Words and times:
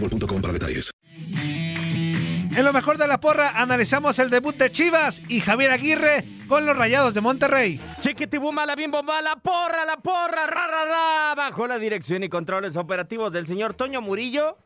boostmobile.com 0.00 0.40
para 0.40 0.52
detalles. 0.52 0.90
En 2.56 2.64
lo 2.64 2.72
mejor 2.72 2.96
de 2.96 3.06
la 3.06 3.20
porra 3.20 3.60
analizamos 3.60 4.18
el 4.18 4.30
debut 4.30 4.56
de 4.56 4.70
Chivas 4.70 5.22
y 5.28 5.40
Javier 5.40 5.72
Aguirre 5.72 6.24
con 6.48 6.64
los 6.64 6.74
Rayados 6.74 7.12
de 7.12 7.20
Monterrey. 7.20 7.78
Chiquitibuma, 8.00 8.64
la 8.64 8.74
bimbomba, 8.74 9.20
la 9.20 9.36
porra, 9.36 9.84
la 9.84 9.98
porra, 9.98 10.46
ra, 10.46 10.66
ra, 10.66 10.84
ra, 10.86 11.34
bajo 11.34 11.66
la 11.66 11.78
dirección 11.78 12.24
y 12.24 12.30
controles 12.30 12.78
operativos 12.78 13.30
del 13.30 13.46
señor 13.46 13.74
Toño 13.74 14.00
Murillo, 14.00 14.56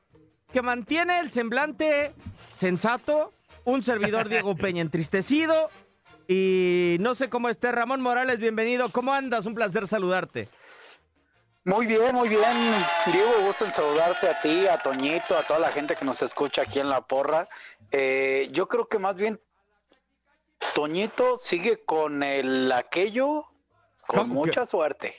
que 0.53 0.63
mantiene 0.63 1.19
el 1.19 1.33
semblante 1.33 2.15
sensato, 2.59 3.33
un 3.65 3.83
servidor 3.83 4.29
Diego 4.29 4.55
Peña 4.57 4.83
entristecido, 4.83 5.69
y 6.29 6.97
no 7.01 7.17
sé 7.17 7.29
cómo 7.29 7.49
esté 7.49 7.73
Ramón 7.73 8.01
Morales, 8.01 8.39
bienvenido, 8.39 8.89
¿cómo 8.91 9.13
andas? 9.13 9.47
Un 9.47 9.57
placer 9.57 9.89
saludarte. 9.89 10.49
Muy 11.65 11.87
bien, 11.87 12.15
muy 12.15 12.29
bien. 12.29 12.41
Diego, 13.13 13.33
gusto 13.47 13.67
en 13.67 13.73
saludarte 13.73 14.29
a 14.29 14.41
ti, 14.41 14.67
a 14.67 14.79
Toñito, 14.79 15.37
a 15.37 15.43
toda 15.43 15.59
la 15.61 15.69
gente 15.71 15.95
que 15.95 16.05
nos 16.07 16.23
escucha 16.23 16.63
aquí 16.63 16.81
en 16.81 16.89
La 16.89 17.03
Porra. 17.03 17.47
Eh, 17.93 18.49
yo 18.53 18.67
creo 18.67 18.89
que 18.89 18.99
más 18.99 19.15
bien 19.17 19.39
Toñito 20.75 21.37
sigue 21.37 21.85
con 21.85 22.23
el 22.23 22.73
aquello 22.73 23.45
con 24.07 24.21
¿Cómo 24.23 24.35
mucha 24.47 24.67
suerte. 24.67 25.15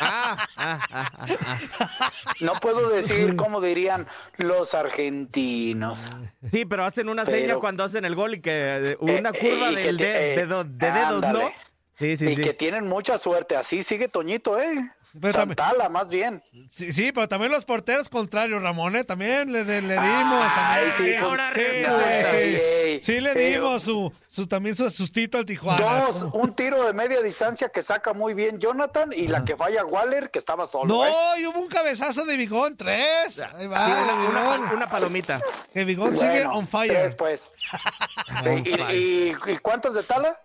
Ah, 0.00 0.46
ah, 0.58 0.78
ah. 0.90 2.10
No 2.40 2.52
puedo 2.54 2.90
decir 2.90 3.36
como 3.36 3.60
dirían 3.62 4.06
los 4.36 4.74
argentinos. 4.74 6.10
Sí, 6.50 6.64
pero 6.66 6.84
hacen 6.84 7.08
una 7.08 7.24
Pero- 7.24 7.36
seña 7.38 7.56
cuando 7.56 7.84
hacen 7.84 8.04
el 8.04 8.14
gol 8.14 8.34
y 8.34 8.40
que 8.42 8.96
una 9.00 9.30
Eh, 9.30 9.38
curva 9.38 9.68
que 9.70 9.76
del 9.76 9.96
te- 9.96 10.04
de, 10.04 10.34
eh, 10.34 10.46
de 10.46 10.64
de 10.64 10.92
dedos, 10.92 11.22
¿no? 11.32 11.52
Sí, 11.94 12.16
sí, 12.18 12.26
y 12.26 12.36
sí. 12.36 12.42
que 12.42 12.52
tienen 12.52 12.86
mucha 12.86 13.16
suerte. 13.16 13.56
Así 13.56 13.82
sigue 13.82 14.08
Toñito, 14.08 14.60
¿eh? 14.60 14.90
Pero 15.20 15.32
también- 15.32 15.56
Santala, 15.56 15.88
más 15.88 16.08
bien. 16.08 16.42
Sí, 16.70 16.92
sí, 16.92 17.12
pero 17.12 17.28
también 17.28 17.52
los 17.52 17.64
porteros 17.64 18.08
contrarios, 18.08 18.60
Ramón, 18.60 18.96
¿eh? 18.96 19.04
también 19.04 19.52
le, 19.52 19.64
le- 19.64 19.80
le 19.80 19.94
dimos. 19.94 20.44
Ay, 20.56 20.88
también. 20.90 20.92
sí, 20.96 21.14
ahora 21.16 21.52
sí, 21.54 21.60
sí, 21.60 22.58
sí. 22.60 23.00
Sí 23.14 23.20
le 23.20 23.34
dimos 23.34 23.82
su, 23.82 24.12
su 24.28 24.46
también 24.46 24.76
su 24.76 24.88
sustito 24.90 25.38
al 25.38 25.44
Tijuana. 25.46 26.00
Dos, 26.06 26.26
un 26.32 26.54
tiro 26.54 26.84
de 26.84 26.92
media 26.92 27.20
distancia 27.22 27.68
que 27.68 27.82
saca 27.82 28.12
muy 28.12 28.34
bien 28.34 28.58
Jonathan 28.58 29.12
y 29.12 29.28
la 29.28 29.44
que 29.44 29.56
falla 29.56 29.84
Waller, 29.84 30.30
que 30.30 30.38
estaba 30.40 30.66
solo. 30.66 30.86
No, 30.92 31.06
¿eh? 31.06 31.12
y 31.40 31.46
hubo 31.46 31.60
un 31.60 31.68
cabezazo 31.68 32.24
de 32.24 32.36
Bigón, 32.36 32.76
tres. 32.76 33.40
Ahí 33.54 33.66
va, 33.68 33.86
Sí, 33.86 33.92
una, 33.92 34.14
una- 34.14 34.56
Bigón. 34.56 34.76
una 34.76 34.90
palomita. 34.90 35.40
Que 35.72 35.84
Bigón 35.84 36.12
sigue 36.14 36.44
on 36.46 36.66
fire. 36.66 36.92
tres, 36.92 37.14
pues. 37.14 37.42
On 38.44 38.58
¿Y, 38.58 38.64
fire. 38.64 38.94
y- 38.94 39.36
y 39.52 39.58
cuántos 39.58 39.94
de 39.94 40.02
Tala? 40.02 40.38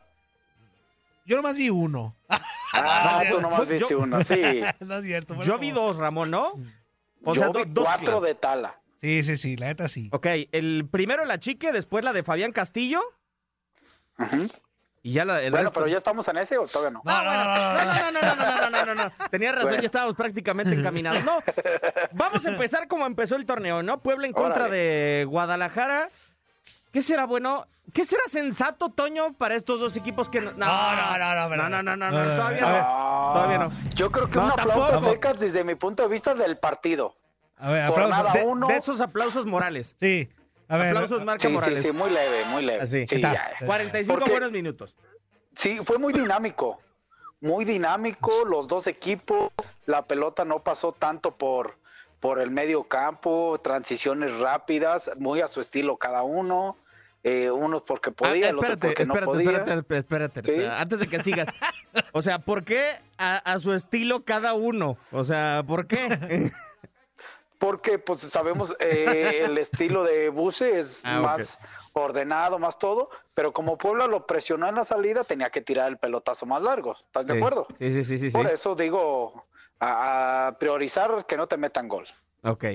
Yo 1.29 1.35
nomás 1.35 1.55
vi 1.57 1.69
uno. 1.69 2.15
Ah, 2.73 3.21
tú 3.29 3.39
nomás 3.39 3.59
Yo- 3.59 3.65
viste 3.67 3.95
uno, 3.95 4.23
sí. 4.23 4.61
no 4.79 4.95
es 4.97 5.05
cierto. 5.05 5.39
Yo 5.43 5.59
vi 5.59 5.69
dos, 5.69 5.95
Ramón, 5.97 6.31
¿no? 6.31 6.53
O 7.23 7.33
Yo 7.35 7.41
sea, 7.41 7.47
vi 7.49 7.53
do- 7.53 7.65
dos 7.67 7.83
cuatro 7.85 8.19
de 8.19 8.33
Tala. 8.33 8.81
Sí, 8.99 9.23
sí, 9.23 9.37
sí, 9.37 9.55
la 9.55 9.67
neta 9.67 9.87
sí. 9.89 10.09
Ok, 10.11 10.25
el 10.51 10.87
primero 10.89 11.23
la 11.25 11.39
chique, 11.39 11.71
después 11.71 12.03
la 12.03 12.13
de 12.13 12.23
Fabián 12.23 12.51
Castillo. 12.51 13.01
Ujú. 14.17 14.47
Y 15.03 15.13
ya 15.13 15.23
la. 15.23 15.41
el 15.41 15.51
Bueno, 15.51 15.69
resto- 15.69 15.73
pero 15.75 15.87
ya 15.87 15.97
estamos 15.99 16.27
en 16.27 16.37
ese 16.37 16.57
o 16.57 16.67
todavía 16.67 16.89
no. 16.91 17.01
No, 17.05 17.23
no, 17.23 17.31
no, 17.31 17.45
no, 17.45 17.45
no, 17.45 17.73
no. 17.73 17.85
No, 17.85 18.11
no, 18.11 18.11
no, 18.11 18.35
no, 18.35 18.35
no, 18.35 18.69
no, 18.69 18.85
no, 18.85 18.95
no, 18.95 19.03
no. 19.05 19.29
Tenías 19.29 19.53
razón, 19.53 19.69
Bueno. 19.69 19.81
ya 19.83 19.85
estábamos 19.85 20.15
prácticamente 20.15 20.73
encaminados. 20.73 21.23
No, 21.23 21.39
vamos 22.11 22.45
a 22.45 22.49
empezar 22.49 22.87
como 22.87 23.05
empezó 23.05 23.35
el 23.35 23.45
torneo, 23.45 23.83
¿no? 23.83 24.01
Puebla 24.01 24.25
en 24.27 24.33
contra 24.33 24.63
Órale. 24.65 24.77
de 24.77 25.25
Guadalajara. 25.25 26.09
¿Qué 26.91 27.01
será 27.01 27.25
bueno? 27.25 27.67
¿Qué 27.93 28.05
será 28.05 28.23
sensato, 28.27 28.89
Toño, 28.89 29.33
para 29.33 29.55
estos 29.55 29.79
dos 29.79 29.95
equipos 29.95 30.29
que 30.29 30.41
no. 30.41 30.51
No, 30.51 30.65
no, 30.65 31.17
no, 31.17 31.49
no, 31.49 31.55
no, 31.55 31.69
no, 31.69 31.81
no, 31.83 31.95
no, 31.97 32.11
no, 32.11 32.11
no, 32.11 32.35
todavía 32.35 32.61
no. 32.61 33.33
Todavía 33.33 33.57
no. 33.57 33.71
Yo 33.95 34.11
creo 34.11 34.29
que 34.29 34.37
No, 34.37 34.45
un 34.45 34.51
aplauso 34.51 35.01
secas 35.03 35.39
desde 35.39 35.63
mi 35.63 35.75
punto 35.75 36.03
de 36.03 36.09
vista 36.09 36.35
del 36.35 36.57
partido. 36.57 37.15
A 37.57 37.71
ver, 37.71 37.87
Por 37.89 38.01
aplausos. 38.03 38.25
nada, 38.25 38.33
De- 38.33 38.45
uno. 38.45 38.67
De 38.67 38.77
esos 38.77 39.01
aplausos 39.01 39.45
morales. 39.45 39.95
Sí. 39.99 40.29
A 40.67 40.77
ver. 40.77 40.89
Aplausos, 40.89 41.25
Marca 41.25 41.41
Sí, 41.47 41.53
Morales. 41.53 41.81
sí, 41.81 41.91
muy 41.91 42.11
leve, 42.11 42.45
muy 42.45 42.63
leve. 42.63 42.81
Así. 42.83 43.07
Sí, 43.07 43.15
Está. 43.15 43.33
ya. 43.33 43.65
45 43.65 44.19
Porque- 44.19 44.31
buenos 44.31 44.51
minutos. 44.51 44.95
Sí, 45.55 45.79
fue 45.83 45.97
muy 45.97 46.13
dinámico. 46.13 46.79
Muy 47.41 47.65
dinámico, 47.65 48.45
los 48.45 48.67
dos 48.67 48.85
equipos. 48.85 49.49
La 49.87 50.03
pelota 50.05 50.45
no 50.45 50.59
pasó 50.59 50.91
tanto 50.91 51.35
por, 51.35 51.78
por 52.19 52.39
el 52.39 52.51
medio 52.51 52.83
campo, 52.83 53.59
transiciones 53.63 54.39
rápidas, 54.39 55.09
muy 55.17 55.41
a 55.41 55.47
su 55.47 55.61
estilo 55.61 55.97
cada 55.97 56.23
uno. 56.23 56.77
Eh, 57.21 57.51
unos 57.51 57.81
porque 57.81 58.11
podía, 58.11 58.47
Ah, 58.47 58.49
el 58.51 58.57
otro 58.57 58.73
espérate, 58.73 58.87
porque 58.87 59.05
no 59.05 59.13
espérate, 59.13 59.25
podía. 59.33 59.57
espérate, 59.57 59.97
espérate, 59.97 60.41
Sí. 60.45 60.51
espérate, 60.51 60.81
antes 60.81 60.99
de 60.99 61.07
que 61.07 61.23
sigas. 61.23 61.47
O 62.13 62.21
sea, 62.21 62.39
¿por 62.39 62.63
qué 62.63 62.91
a, 63.17 63.37
a 63.37 63.59
su 63.59 63.73
estilo 63.73 64.23
cada 64.23 64.53
uno? 64.53 64.97
O 65.11 65.25
sea, 65.25 65.63
¿por 65.67 65.85
qué? 65.87 66.51
Porque 67.57 67.99
pues 67.99 68.19
sabemos 68.19 68.73
eh, 68.79 69.41
el 69.43 69.57
estilo 69.57 70.03
de 70.05 70.29
Buse 70.29 70.79
es 70.79 71.01
Ah, 71.03 71.19
más 71.19 71.59
ordenado, 71.91 72.57
más 72.57 72.77
todo, 72.79 73.09
pero 73.33 73.51
como 73.51 73.77
Puebla 73.77 74.07
lo 74.07 74.25
presionó 74.25 74.69
en 74.69 74.75
la 74.75 74.85
salida, 74.85 75.25
tenía 75.25 75.49
que 75.49 75.59
tirar 75.59 75.89
el 75.89 75.97
pelotazo 75.97 76.45
más 76.45 76.61
largo. 76.61 76.93
¿Estás 76.93 77.27
de 77.27 77.35
acuerdo? 77.37 77.67
Sí, 77.79 77.91
sí, 77.91 78.03
sí, 78.05 78.17
sí. 78.17 78.31
sí. 78.31 78.37
Por 78.37 78.47
eso 78.47 78.75
digo, 78.75 79.45
a, 79.79 80.47
a 80.47 80.57
priorizar 80.59 81.25
que 81.25 81.37
no 81.37 81.47
te 81.47 81.57
metan 81.57 81.87
gol. 81.87 82.07
Ok. 82.43 82.65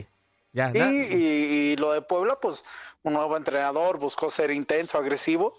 Ya, 0.52 0.70
Y, 0.72 0.78
y- 0.78 1.72
y 1.72 1.76
lo 1.76 1.92
de 1.92 2.00
Puebla, 2.02 2.38
pues 2.40 2.64
un 3.02 3.12
nuevo 3.14 3.36
entrenador 3.36 3.98
buscó 3.98 4.30
ser 4.30 4.50
intenso, 4.50 4.98
agresivo, 4.98 5.52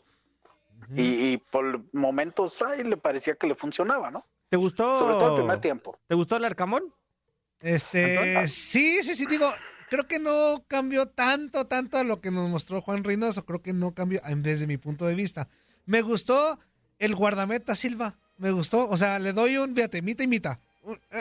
y, 0.96 1.34
y 1.34 1.38
por 1.38 1.82
momentos 1.94 2.62
ay, 2.62 2.84
le 2.84 2.96
parecía 2.96 3.36
que 3.36 3.48
le 3.48 3.56
funcionaba, 3.56 4.12
¿no? 4.12 4.26
¿Te 4.50 4.58
gustó? 4.58 5.00
Sobre 5.00 5.16
todo 5.16 5.30
el 5.30 5.36
primer 5.36 5.60
tiempo. 5.60 5.98
¿Te 6.08 6.16
gustó 6.16 6.38
el 6.38 6.46
Arcamón? 6.46 6.94
Este, 7.60 8.48
sí, 8.48 9.02
sí, 9.04 9.16
sí, 9.16 9.26
digo, 9.26 9.52
creo 9.90 10.08
que 10.08 10.20
no 10.20 10.64
cambió 10.68 11.08
tanto, 11.08 11.66
tanto 11.66 11.98
a 11.98 12.04
lo 12.04 12.22
que 12.22 12.30
nos 12.32 12.48
mostró 12.48 12.82
Juan 12.82 13.04
Reynoso. 13.04 13.46
Creo 13.46 13.62
que 13.62 13.74
no 13.74 13.94
cambió 13.94 14.22
en- 14.26 14.44
desde 14.44 14.68
mi 14.68 14.78
punto 14.78 15.06
de 15.06 15.16
vista. 15.16 15.48
Me 15.86 16.02
gustó 16.02 16.60
el 17.00 17.16
guardameta 17.16 17.76
Silva. 17.76 18.16
Me 18.38 18.52
gustó. 18.52 18.88
O 18.90 18.98
sea, 18.98 19.18
le 19.20 19.34
doy 19.34 19.58
un, 19.58 19.74
fíjate, 19.76 20.02
mitad 20.02 20.24
y 20.24 20.28
mitad. 20.28 20.58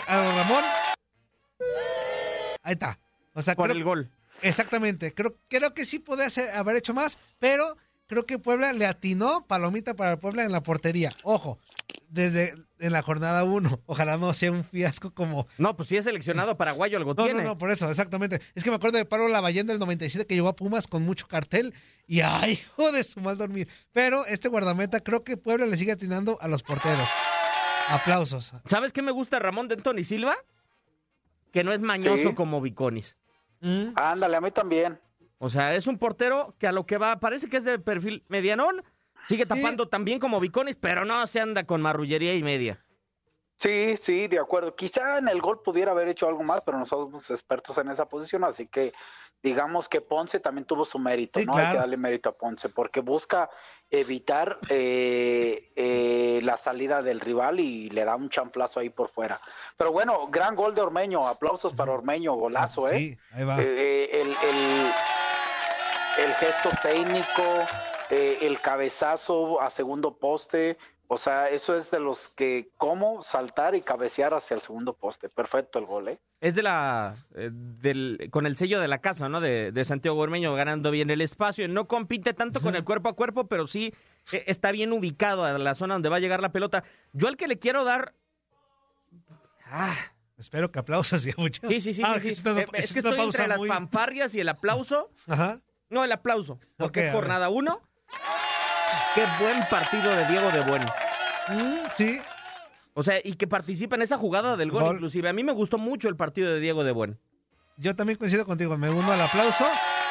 A 0.06 0.22
Ramón. 0.36 0.64
Ahí 2.62 2.72
está. 2.72 2.98
O 3.34 3.42
sea, 3.42 3.54
Por 3.54 3.66
creo- 3.66 3.76
el 3.76 3.84
gol. 3.84 4.10
Exactamente. 4.42 5.14
Creo, 5.14 5.36
creo 5.48 5.74
que 5.74 5.84
sí 5.84 6.02
hacer- 6.24 6.50
haber 6.50 6.76
hecho 6.76 6.92
más, 6.94 7.18
pero 7.38 7.76
creo 8.06 8.24
que 8.24 8.38
Puebla 8.38 8.72
le 8.72 8.86
atinó 8.86 9.46
palomita 9.46 9.94
para 9.94 10.18
Puebla 10.18 10.44
en 10.44 10.52
la 10.52 10.62
portería. 10.62 11.12
Ojo, 11.22 11.58
desde 12.08 12.54
en 12.80 12.92
la 12.92 13.02
jornada 13.02 13.44
1. 13.44 13.80
Ojalá 13.86 14.16
no 14.16 14.32
sea 14.34 14.50
un 14.52 14.64
fiasco 14.64 15.12
como. 15.12 15.46
No, 15.58 15.76
pues 15.76 15.88
si 15.88 15.96
es 15.96 16.04
seleccionado 16.04 16.56
paraguayo, 16.56 16.98
algo 16.98 17.14
No, 17.16 17.24
tiene. 17.24 17.42
no, 17.42 17.50
no, 17.50 17.58
por 17.58 17.70
eso, 17.70 17.90
exactamente. 17.90 18.40
Es 18.54 18.64
que 18.64 18.70
me 18.70 18.76
acuerdo 18.76 18.98
de 18.98 19.04
Pablo 19.04 19.28
Lavallén 19.28 19.66
del 19.66 19.78
97 19.78 20.26
que 20.26 20.34
llegó 20.34 20.48
a 20.48 20.56
Pumas 20.56 20.88
con 20.88 21.02
mucho 21.02 21.26
cartel 21.28 21.74
y 22.06 22.20
¡ay, 22.20 22.52
hijo 22.76 22.92
de 22.92 23.04
su 23.04 23.20
mal 23.20 23.36
dormir! 23.38 23.68
Pero 23.92 24.26
este 24.26 24.48
guardameta 24.48 25.00
creo 25.00 25.22
que 25.24 25.36
Puebla 25.36 25.66
le 25.66 25.76
sigue 25.76 25.92
atinando 25.92 26.38
a 26.40 26.48
los 26.48 26.62
porteros. 26.62 27.08
Aplausos. 27.88 28.52
¿Sabes 28.64 28.92
qué 28.92 29.02
me 29.02 29.12
gusta 29.12 29.38
Ramón 29.38 29.68
de 29.68 29.74
Anthony 29.74 30.04
Silva? 30.04 30.36
Que 31.52 31.62
no 31.64 31.72
es 31.72 31.80
mañoso 31.80 32.30
Sí. 32.30 32.34
como 32.34 32.60
Viconis. 32.60 33.16
Mm, 33.60 33.88
Ándale, 33.96 34.36
a 34.36 34.40
mí 34.40 34.50
también. 34.50 35.00
O 35.38 35.48
sea, 35.48 35.74
es 35.74 35.86
un 35.86 35.98
portero 35.98 36.54
que 36.58 36.66
a 36.66 36.72
lo 36.72 36.86
que 36.86 36.98
va, 36.98 37.20
parece 37.20 37.48
que 37.48 37.58
es 37.58 37.64
de 37.64 37.78
perfil 37.78 38.24
medianón, 38.28 38.82
sigue 39.26 39.46
tapando 39.46 39.88
también 39.88 40.18
como 40.18 40.40
Viconis, 40.40 40.76
pero 40.76 41.04
no 41.04 41.26
se 41.26 41.40
anda 41.40 41.64
con 41.64 41.80
marrullería 41.82 42.34
y 42.34 42.42
media. 42.42 42.83
Sí, 43.64 43.96
sí, 43.96 44.28
de 44.28 44.38
acuerdo. 44.38 44.76
Quizá 44.76 45.16
en 45.16 45.28
el 45.28 45.40
gol 45.40 45.62
pudiera 45.62 45.92
haber 45.92 46.08
hecho 46.08 46.28
algo 46.28 46.42
más, 46.42 46.60
pero 46.60 46.76
nosotros 46.78 47.08
somos 47.08 47.30
expertos 47.30 47.78
en 47.78 47.88
esa 47.90 48.04
posición, 48.06 48.44
así 48.44 48.66
que 48.66 48.92
digamos 49.42 49.88
que 49.88 50.02
Ponce 50.02 50.38
también 50.38 50.66
tuvo 50.66 50.84
su 50.84 50.98
mérito, 50.98 51.38
Sí, 51.40 51.46
¿no? 51.46 51.56
Hay 51.56 51.70
que 51.70 51.78
darle 51.78 51.96
mérito 51.96 52.28
a 52.28 52.32
Ponce, 52.32 52.68
porque 52.68 53.00
busca 53.00 53.48
evitar 53.90 54.58
eh, 54.68 55.72
eh, 55.76 56.40
la 56.42 56.58
salida 56.58 57.00
del 57.00 57.20
rival 57.20 57.58
y 57.58 57.88
le 57.88 58.04
da 58.04 58.16
un 58.16 58.28
champlazo 58.28 58.80
ahí 58.80 58.90
por 58.90 59.08
fuera. 59.08 59.38
Pero 59.78 59.92
bueno, 59.92 60.26
gran 60.28 60.54
gol 60.56 60.74
de 60.74 60.82
Ormeño, 60.82 61.26
aplausos 61.26 61.72
para 61.72 61.92
Ormeño, 61.92 62.34
golazo, 62.34 62.86
¿eh? 62.90 62.98
Sí, 62.98 63.18
ahí 63.32 63.44
va. 63.44 63.62
Eh, 63.62 63.64
eh, 63.66 64.20
el, 64.20 64.28
el- 64.28 64.92
el 66.26 66.34
gesto 66.34 66.68
técnico, 66.82 67.42
eh, 68.10 68.38
el 68.42 68.60
cabezazo 68.60 69.60
a 69.60 69.68
segundo 69.70 70.16
poste, 70.16 70.76
o 71.08 71.16
sea, 71.18 71.48
eso 71.50 71.76
es 71.76 71.90
de 71.90 72.00
los 72.00 72.30
que 72.30 72.70
cómo 72.78 73.22
saltar 73.22 73.74
y 73.74 73.82
cabecear 73.82 74.32
hacia 74.34 74.54
el 74.54 74.60
segundo 74.60 74.94
poste. 74.94 75.28
Perfecto 75.28 75.78
el 75.78 75.86
gol, 75.86 76.08
¿eh? 76.08 76.18
Es 76.40 76.54
de 76.54 76.62
la. 76.62 77.14
eh, 77.34 77.50
del, 77.52 78.28
con 78.30 78.46
el 78.46 78.56
sello 78.56 78.80
de 78.80 78.88
la 78.88 78.98
casa, 78.98 79.28
¿no? 79.28 79.40
De, 79.40 79.70
de 79.72 79.84
Santiago 79.84 80.18
Ormeño 80.18 80.54
ganando 80.54 80.90
bien 80.90 81.10
el 81.10 81.20
espacio. 81.20 81.68
No 81.68 81.86
compite 81.86 82.34
tanto 82.34 82.60
con 82.60 82.74
el 82.74 82.84
cuerpo 82.84 83.08
a 83.08 83.14
cuerpo, 83.14 83.46
pero 83.46 83.66
sí 83.66 83.94
eh, 84.32 84.44
está 84.46 84.72
bien 84.72 84.92
ubicado 84.92 85.44
a 85.44 85.56
la 85.58 85.74
zona 85.74 85.94
donde 85.94 86.08
va 86.08 86.16
a 86.16 86.20
llegar 86.20 86.40
la 86.42 86.52
pelota. 86.52 86.84
Yo 87.12 87.28
al 87.28 87.36
que 87.36 87.48
le 87.48 87.58
quiero 87.58 87.84
dar. 87.84 88.14
Ah, 89.66 89.94
Espero 90.36 90.70
que 90.72 90.78
aplausos 90.80 91.24
y 91.26 91.32
mucho. 91.36 91.66
sí, 91.68 91.80
sí, 91.80 91.94
sí. 91.94 92.02
Ah, 92.04 92.14
sí, 92.18 92.30
sí. 92.30 92.40
es 92.40 92.44
una- 92.44 92.60
Eh, 92.62 92.66
es 92.74 92.84
es 92.86 92.92
que 92.92 92.98
estoy 92.98 93.20
entre 93.20 93.46
las 93.46 93.66
fanfarrias 93.66 94.34
y 94.34 94.40
el 94.40 94.48
aplauso. 94.48 95.10
Ajá. 95.28 95.60
No, 95.90 96.02
el 96.04 96.10
aplauso. 96.12 96.58
Porque 96.76 97.00
Ok, 97.00 97.06
es 97.06 97.12
jornada 97.12 97.48
uno. 97.50 97.78
Qué 99.14 99.22
buen 99.40 99.60
partido 99.70 100.10
de 100.14 100.26
Diego 100.26 100.50
de 100.50 100.60
Buen. 100.62 100.82
Sí, 101.94 102.18
O 102.94 103.02
sea, 103.02 103.18
y 103.22 103.34
que 103.34 103.46
participa 103.46 103.96
en 103.96 104.02
esa 104.02 104.16
jugada 104.16 104.56
del 104.56 104.70
gol, 104.70 104.82
Gol. 104.84 104.94
inclusive. 104.96 105.28
A 105.28 105.32
mí 105.32 105.42
me 105.44 105.52
gustó 105.52 105.78
mucho 105.78 106.08
el 106.08 106.16
partido 106.16 106.52
de 106.52 106.60
Diego 106.60 106.84
de 106.84 106.92
Buen. 106.92 107.18
Yo 107.76 107.94
también 107.96 108.18
coincido 108.18 108.44
contigo, 108.46 108.78
me 108.78 108.88
uno 108.88 109.10
al 109.12 109.20
aplauso. 109.20 109.64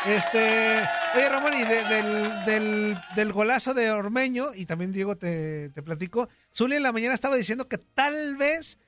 Este, 0.05 0.81
oye 1.15 1.29
Ramón, 1.29 1.53
y 1.53 1.63
de- 1.63 1.83
del, 1.85 2.45
del, 2.45 2.97
del 3.15 3.31
golazo 3.31 3.73
de 3.73 3.89
Ormeño, 3.89 4.53
y 4.53 4.65
también 4.65 4.91
Diego 4.91 5.15
te, 5.15 5.69
te 5.69 5.81
platico, 5.81 6.27
Zuli 6.53 6.75
en 6.75 6.83
la 6.83 6.91
mañana 6.91 7.13
estaba 7.15 7.37
diciendo 7.37 7.69
que 7.69 7.77
tal 7.77 8.35
vez 8.35 8.79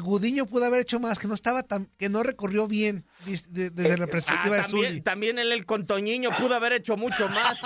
Gudiño 0.00 0.46
pudo 0.46 0.64
haber 0.64 0.80
hecho 0.80 1.00
más, 1.00 1.18
que 1.18 1.28
no 1.28 1.34
estaba 1.34 1.62
tan, 1.62 1.86
que 1.98 2.08
no 2.08 2.22
recorrió 2.22 2.66
bien 2.66 3.04
desde 3.26 3.96
la 3.98 4.06
perspectiva 4.06 4.56
Ah, 4.56 4.58
de 4.58 4.62
también, 4.62 4.88
Zuli. 4.92 5.00
también 5.02 5.38
él, 5.38 5.52
el 5.52 5.66
contoñiño 5.66 6.30
pudo 6.38 6.54
haber 6.54 6.72
hecho 6.72 6.96
mucho 6.96 7.28
más. 7.28 7.60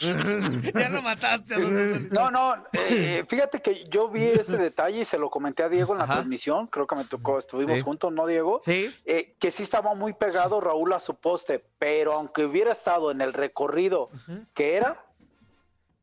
ya 0.74 0.88
lo 0.88 1.02
mataste. 1.02 1.54
a 1.54 1.58
los. 1.58 2.00
No, 2.10 2.30
no, 2.30 2.54
eh, 2.72 3.24
fíjate 3.28 3.60
que 3.62 3.84
yo 3.88 4.08
vi 4.08 4.24
ese 4.24 4.56
detalle 4.56 5.00
y 5.02 5.04
se 5.04 5.18
lo 5.18 5.30
comenté 5.30 5.62
a 5.62 5.68
Diego 5.68 5.92
en 5.92 5.98
la 5.98 6.04
Ajá. 6.04 6.14
transmisión, 6.14 6.66
creo 6.66 6.86
que 6.86 6.96
me 6.96 7.04
tocó, 7.04 7.38
estuvimos 7.38 7.76
Sí. 7.78 7.82
juntos, 7.84 8.12
¿no, 8.12 8.26
Diego? 8.26 8.62
Sí. 8.64 8.90
Eh, 9.04 9.34
que 9.38 9.50
sí 9.50 9.62
estaba 9.62 9.94
muy 9.94 10.12
pegado 10.12 10.60
Raúl 10.60 10.92
a 10.92 11.00
su 11.00 11.14
poste, 11.16 11.64
pero 11.78 12.12
aunque 12.14 12.44
hubiera 12.44 12.72
estado 12.72 13.10
en 13.10 13.20
el 13.20 13.32
recorrido 13.32 14.10
que 14.54 14.76
era, 14.76 15.04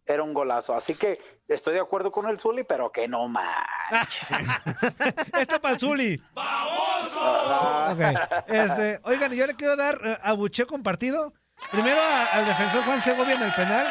era 0.05 0.23
un 0.23 0.33
golazo. 0.33 0.73
Así 0.75 0.95
que 0.95 1.17
estoy 1.47 1.73
de 1.75 1.79
acuerdo 1.79 2.11
con 2.11 2.27
el 2.29 2.39
Zuli, 2.39 2.63
pero 2.63 2.91
que 2.91 3.07
no 3.07 3.27
más. 3.27 3.65
Está 5.39 5.59
para 5.59 5.73
el 5.75 5.79
Zuli. 5.79 6.21
Ok. 6.35 8.01
Este, 8.47 8.99
oigan, 9.03 9.31
yo 9.33 9.45
le 9.47 9.55
quiero 9.55 9.75
dar 9.75 9.99
eh, 10.03 10.17
a 10.21 10.33
Buche 10.33 10.65
compartido. 10.65 11.33
Primero 11.71 11.99
a- 12.01 12.25
al 12.37 12.45
defensor 12.45 12.83
Juan 12.83 13.01
Segovia 13.01 13.35
en 13.35 13.41
el 13.43 13.53
penal. 13.53 13.87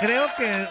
Creo 0.00 0.26
que 0.36 0.68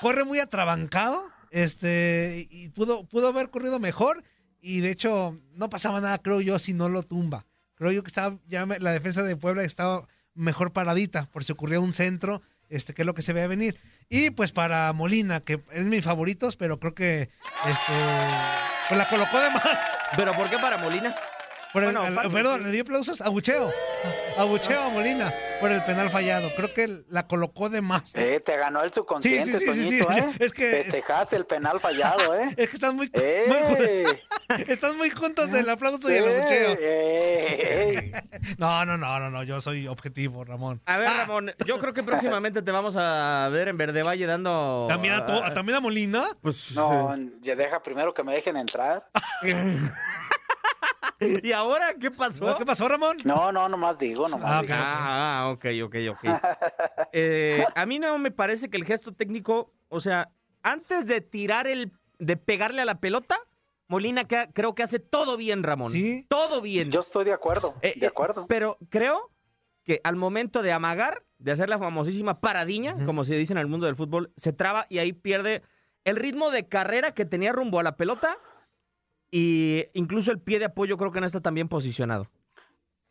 corre 0.00 0.24
muy 0.24 0.40
atrabancado. 0.40 1.28
Este, 1.50 2.46
y 2.50 2.68
pudo, 2.70 3.04
pudo 3.06 3.28
haber 3.28 3.50
corrido 3.50 3.78
mejor. 3.78 4.22
Y 4.60 4.80
de 4.80 4.90
hecho, 4.90 5.38
no 5.52 5.70
pasaba 5.70 6.00
nada, 6.00 6.18
creo 6.18 6.40
yo, 6.40 6.58
si 6.58 6.74
no 6.74 6.88
lo 6.88 7.02
tumba. 7.04 7.46
Creo 7.76 7.92
yo 7.92 8.02
que 8.02 8.08
estaba, 8.08 8.36
ya 8.46 8.66
la 8.66 8.90
defensa 8.92 9.22
de 9.22 9.36
Puebla 9.36 9.62
estaba 9.62 10.06
mejor 10.34 10.72
paradita, 10.72 11.26
por 11.30 11.44
si 11.44 11.52
ocurría 11.52 11.78
un 11.80 11.94
centro, 11.94 12.42
este, 12.68 12.94
que 12.94 13.02
es 13.02 13.06
lo 13.06 13.14
que 13.14 13.22
se 13.22 13.32
veía 13.32 13.46
venir. 13.46 13.80
Y 14.08 14.30
pues 14.30 14.52
para 14.52 14.92
Molina, 14.92 15.40
que 15.40 15.60
es 15.72 15.88
mis 15.88 16.04
favoritos, 16.04 16.56
pero 16.56 16.78
creo 16.78 16.94
que 16.94 17.28
este 17.66 17.92
pues 18.88 18.96
la 18.98 19.08
colocó 19.08 19.40
de 19.40 19.50
más. 19.50 19.78
¿Pero 20.16 20.32
por 20.32 20.48
qué 20.50 20.58
para 20.58 20.78
Molina? 20.78 21.14
Por 21.72 21.82
el- 21.84 21.92
Bueno, 21.96 22.20
al- 22.20 22.30
perdón, 22.30 22.62
le 22.64 22.70
dio 22.72 22.82
aplausos 22.82 23.20
a 23.20 23.28
Bucheo. 23.28 23.70
A 24.38 24.44
Bucheo 24.44 24.82
a 24.82 24.88
Molina 24.88 25.32
por 25.60 25.70
el 25.70 25.82
penal 25.84 26.10
fallado. 26.10 26.50
Creo 26.54 26.72
que 26.72 27.02
la 27.08 27.26
colocó 27.26 27.68
de 27.68 27.80
más. 27.80 28.14
Eh, 28.14 28.40
te 28.44 28.56
ganó 28.56 28.82
el 28.82 28.92
subconsciente, 28.92 29.54
Sí, 29.58 29.66
sí, 29.66 29.72
sí, 29.74 29.84
sí, 29.84 29.98
Toñito, 30.00 30.12
sí. 30.12 30.18
¿eh? 30.20 30.44
Es 30.44 30.52
que- 30.52 30.70
Festejaste 30.82 31.36
el 31.36 31.46
penal 31.46 31.80
fallado, 31.80 32.34
¿eh? 32.34 32.48
Es 32.56 32.68
que 32.68 32.76
están 32.76 32.96
muy, 32.96 33.10
¡Eh! 33.12 33.44
muy- 34.48 34.62
están 34.68 34.96
muy 34.96 35.10
juntos 35.10 35.52
el 35.54 35.68
aplauso 35.68 36.10
y 36.10 36.14
el 36.16 36.24
¡Eh! 36.24 36.38
abucheo. 36.38 36.76
¡Eh! 36.80 38.12
No, 38.58 38.84
no, 38.84 38.96
no, 38.96 39.18
no, 39.20 39.30
no, 39.30 39.42
yo 39.42 39.60
soy 39.60 39.86
objetivo, 39.86 40.44
Ramón. 40.44 40.80
A 40.86 40.96
ver, 40.96 41.08
Ah, 41.08 41.14
Ramón, 41.18 41.52
yo 41.66 41.78
creo 41.78 41.92
que 41.92 42.02
próximamente 42.02 42.62
te 42.62 42.70
vamos 42.70 42.94
a 42.96 43.48
ver 43.52 43.68
en 43.68 43.76
Verde 43.76 44.02
Valle 44.02 44.26
dando. 44.26 44.86
¿También 44.88 45.14
a, 45.14 45.26
to- 45.26 45.42
¿También 45.54 45.76
a 45.76 45.80
Molina? 45.80 46.24
Pues. 46.40 46.72
No, 46.74 47.14
ya 47.40 47.54
deja 47.56 47.82
primero 47.82 48.12
que 48.14 48.22
me 48.22 48.32
dejen 48.34 48.56
entrar. 48.56 49.06
¿Y 51.42 51.52
ahora 51.52 51.94
qué 51.94 52.10
pasó? 52.10 52.54
¿Qué 52.56 52.64
pasó, 52.66 52.88
Ramón? 52.88 53.16
No, 53.24 53.50
no, 53.52 53.68
nomás 53.68 53.98
digo, 53.98 54.28
nomás 54.28 54.48
Ah, 54.50 54.62
digo. 54.62 54.74
Ah, 54.76 55.40
ah, 55.42 55.50
ok, 55.50 55.64
ok, 55.84 55.96
ok. 56.10 56.20
Eh, 57.12 57.64
a 57.74 57.86
mí 57.86 57.98
no 57.98 58.18
me 58.18 58.30
parece 58.30 58.68
que 58.68 58.76
el 58.76 58.84
gesto 58.84 59.12
técnico, 59.12 59.72
o 59.88 60.00
sea, 60.00 60.28
antes 60.62 61.06
de 61.06 61.20
tirar 61.20 61.66
el, 61.66 61.92
de 62.18 62.36
pegarle 62.36 62.82
a 62.82 62.84
la 62.84 63.00
pelota, 63.00 63.38
Molina 63.86 64.24
que- 64.24 64.50
creo 64.52 64.74
que 64.74 64.82
hace 64.82 64.98
todo 64.98 65.36
bien, 65.38 65.62
Ramón. 65.62 65.92
Sí. 65.92 66.26
Todo 66.28 66.60
bien. 66.60 66.90
Yo 66.90 67.00
estoy 67.00 67.24
de 67.24 67.32
acuerdo, 67.32 67.74
Eh, 67.80 67.94
de 67.98 68.04
eh, 68.06 68.08
acuerdo. 68.08 68.46
pero 68.46 68.76
creo 68.90 69.30
que 69.84 70.00
al 70.04 70.16
momento 70.16 70.60
de 70.60 70.72
amagar, 70.72 71.22
de 71.38 71.52
hacer 71.52 71.70
la 71.70 71.78
famosísima 71.78 72.40
paradiña, 72.40 72.94
como 73.06 73.24
se 73.24 73.36
dice 73.36 73.54
en 73.54 73.58
el 73.58 73.66
mundo 73.68 73.86
del 73.86 73.96
fútbol, 73.96 74.30
se 74.36 74.52
traba 74.52 74.84
y 74.90 74.98
ahí 74.98 75.14
pierde 75.14 75.62
el 76.04 76.16
ritmo 76.16 76.50
de 76.50 76.68
carrera 76.68 77.12
que 77.14 77.24
tenía 77.24 77.52
rumbo 77.52 77.80
a 77.80 77.82
la 77.82 77.96
pelota 77.96 78.36
y 79.30 79.86
incluso 79.94 80.30
el 80.30 80.40
pie 80.40 80.58
de 80.58 80.66
apoyo 80.66 80.96
creo 80.96 81.12
que 81.12 81.20
no 81.20 81.26
está 81.26 81.40
tan 81.40 81.54
bien 81.54 81.68
posicionado. 81.68 82.28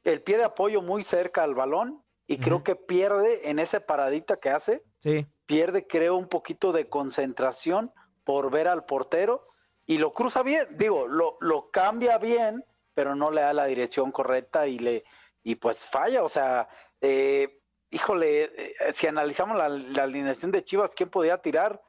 El 0.04 0.22
pie 0.22 0.38
de 0.38 0.46
apoyo 0.46 0.82
muy 0.82 1.04
cerca 1.04 1.44
al 1.44 1.54
balón 1.56 2.04
y 2.28 2.38
creo 2.38 2.64
que 2.64 2.76
pierde 2.76 3.50
en 3.50 3.60
esa 3.60 3.80
paradita 3.82 4.38
que 4.38 4.50
hace, 4.50 4.84
Sí. 5.02 5.26
pierde 5.46 5.88
creo 5.88 6.16
un 6.16 6.28
poquito 6.28 6.72
de 6.74 6.90
concentración 6.90 7.92
por 8.24 8.52
ver 8.52 8.68
al 8.68 8.86
portero 8.86 9.48
y 9.86 9.98
lo 10.00 10.12
cruza 10.12 10.44
bien, 10.44 10.66
digo, 10.78 11.08
lo, 11.08 11.38
lo 11.40 11.70
cambia 11.72 12.18
bien, 12.18 12.66
pero 12.94 13.16
no 13.16 13.32
le 13.32 13.42
da 13.42 13.54
la 13.54 13.66
dirección 13.66 14.12
correcta 14.12 14.68
y 14.68 14.80
le 14.80 15.04
y 15.44 15.56
pues 15.56 15.78
falla, 15.88 16.24
o 16.24 16.30
sea, 16.30 16.68
eh, 17.00 17.62
híjole, 17.90 18.44
eh, 18.44 18.74
si 18.94 19.08
analizamos 19.08 19.58
la, 19.58 19.70
la 19.70 20.04
alineación 20.04 20.52
de 20.52 20.64
Chivas, 20.66 20.92
¿quién 20.94 21.10
podía 21.10 21.38
tirar? 21.38 21.82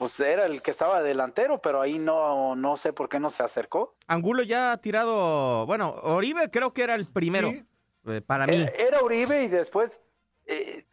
Pues 0.00 0.18
era 0.18 0.46
el 0.46 0.62
que 0.62 0.70
estaba 0.70 1.02
delantero, 1.02 1.58
pero 1.60 1.78
ahí 1.82 1.98
no, 1.98 2.56
no 2.56 2.78
sé 2.78 2.94
por 2.94 3.10
qué 3.10 3.20
no 3.20 3.28
se 3.28 3.42
acercó. 3.42 3.96
Angulo 4.06 4.42
ya 4.42 4.72
ha 4.72 4.78
tirado, 4.78 5.66
bueno, 5.66 5.90
Oribe 5.90 6.50
creo 6.50 6.72
que 6.72 6.84
era 6.84 6.94
el 6.94 7.06
primero 7.06 7.50
Sí. 7.50 7.66
eh, 8.06 8.22
para 8.22 8.46
mí. 8.46 8.56
Era, 8.56 8.70
era 8.78 9.02
Uribe 9.02 9.42
y 9.42 9.48
después, 9.48 10.00
eh, 10.46 10.86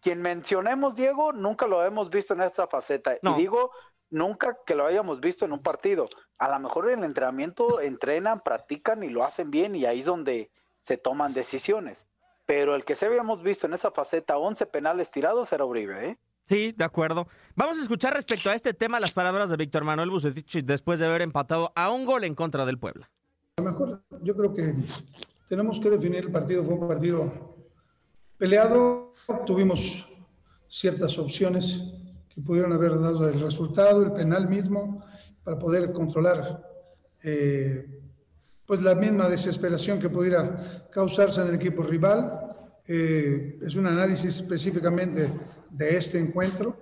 quien 0.00 0.22
mencionemos, 0.22 0.96
Diego, 0.96 1.34
nunca 1.34 1.66
lo 1.66 1.84
hemos 1.84 2.08
visto 2.08 2.32
en 2.32 2.40
esta 2.40 2.66
faceta. 2.66 3.18
No. 3.20 3.34
Y 3.34 3.40
digo, 3.42 3.72
nunca 4.08 4.56
que 4.64 4.74
lo 4.74 4.86
hayamos 4.86 5.20
visto 5.20 5.44
en 5.44 5.52
un 5.52 5.62
partido. 5.62 6.06
A 6.38 6.48
lo 6.48 6.58
mejor 6.58 6.88
en 6.88 7.00
el 7.00 7.04
entrenamiento 7.04 7.82
entrenan, 7.82 8.40
practican 8.40 9.02
y 9.02 9.10
lo 9.10 9.22
hacen 9.22 9.50
bien 9.50 9.74
y 9.74 9.84
ahí 9.84 10.00
es 10.00 10.06
donde 10.06 10.50
se 10.80 10.96
toman 10.96 11.34
decisiones. 11.34 12.06
Pero 12.46 12.74
el 12.74 12.86
que 12.86 12.94
se 12.96 13.04
habíamos 13.04 13.42
visto 13.42 13.66
en 13.66 13.74
esa 13.74 13.90
faceta 13.90 14.38
11 14.38 14.64
penales 14.64 15.10
tirados 15.10 15.52
era 15.52 15.66
Uribe, 15.66 16.08
¿eh? 16.08 16.18
Sí, 16.46 16.72
de 16.76 16.84
acuerdo. 16.84 17.26
Vamos 17.56 17.76
a 17.78 17.82
escuchar 17.82 18.14
respecto 18.14 18.50
a 18.50 18.54
este 18.54 18.72
tema 18.72 19.00
las 19.00 19.12
palabras 19.12 19.50
de 19.50 19.56
Víctor 19.56 19.82
Manuel 19.82 20.10
Bucetich 20.10 20.64
después 20.64 21.00
de 21.00 21.06
haber 21.06 21.22
empatado 21.22 21.72
a 21.74 21.90
un 21.90 22.04
gol 22.04 22.22
en 22.22 22.36
contra 22.36 22.64
del 22.64 22.78
Puebla. 22.78 23.10
A 23.56 23.62
lo 23.62 23.70
mejor 23.70 24.04
yo 24.22 24.36
creo 24.36 24.54
que 24.54 24.74
tenemos 25.48 25.80
que 25.80 25.90
definir 25.90 26.26
el 26.26 26.30
partido. 26.30 26.62
Fue 26.62 26.74
un 26.74 26.86
partido 26.86 27.56
peleado. 28.38 29.12
Tuvimos 29.44 30.08
ciertas 30.68 31.18
opciones 31.18 31.82
que 32.32 32.40
pudieron 32.40 32.72
haber 32.72 33.00
dado 33.00 33.28
el 33.28 33.40
resultado, 33.40 34.04
el 34.04 34.12
penal 34.12 34.48
mismo, 34.48 35.04
para 35.42 35.58
poder 35.58 35.92
controlar 35.92 36.62
eh, 37.24 38.02
pues 38.64 38.82
la 38.82 38.94
misma 38.94 39.28
desesperación 39.28 39.98
que 39.98 40.10
pudiera 40.10 40.56
causarse 40.92 41.40
en 41.40 41.48
el 41.48 41.54
equipo 41.56 41.82
rival. 41.82 42.40
Eh, 42.86 43.58
es 43.66 43.74
un 43.74 43.88
análisis 43.88 44.36
específicamente 44.36 45.28
de 45.70 45.96
este 45.96 46.18
encuentro 46.18 46.76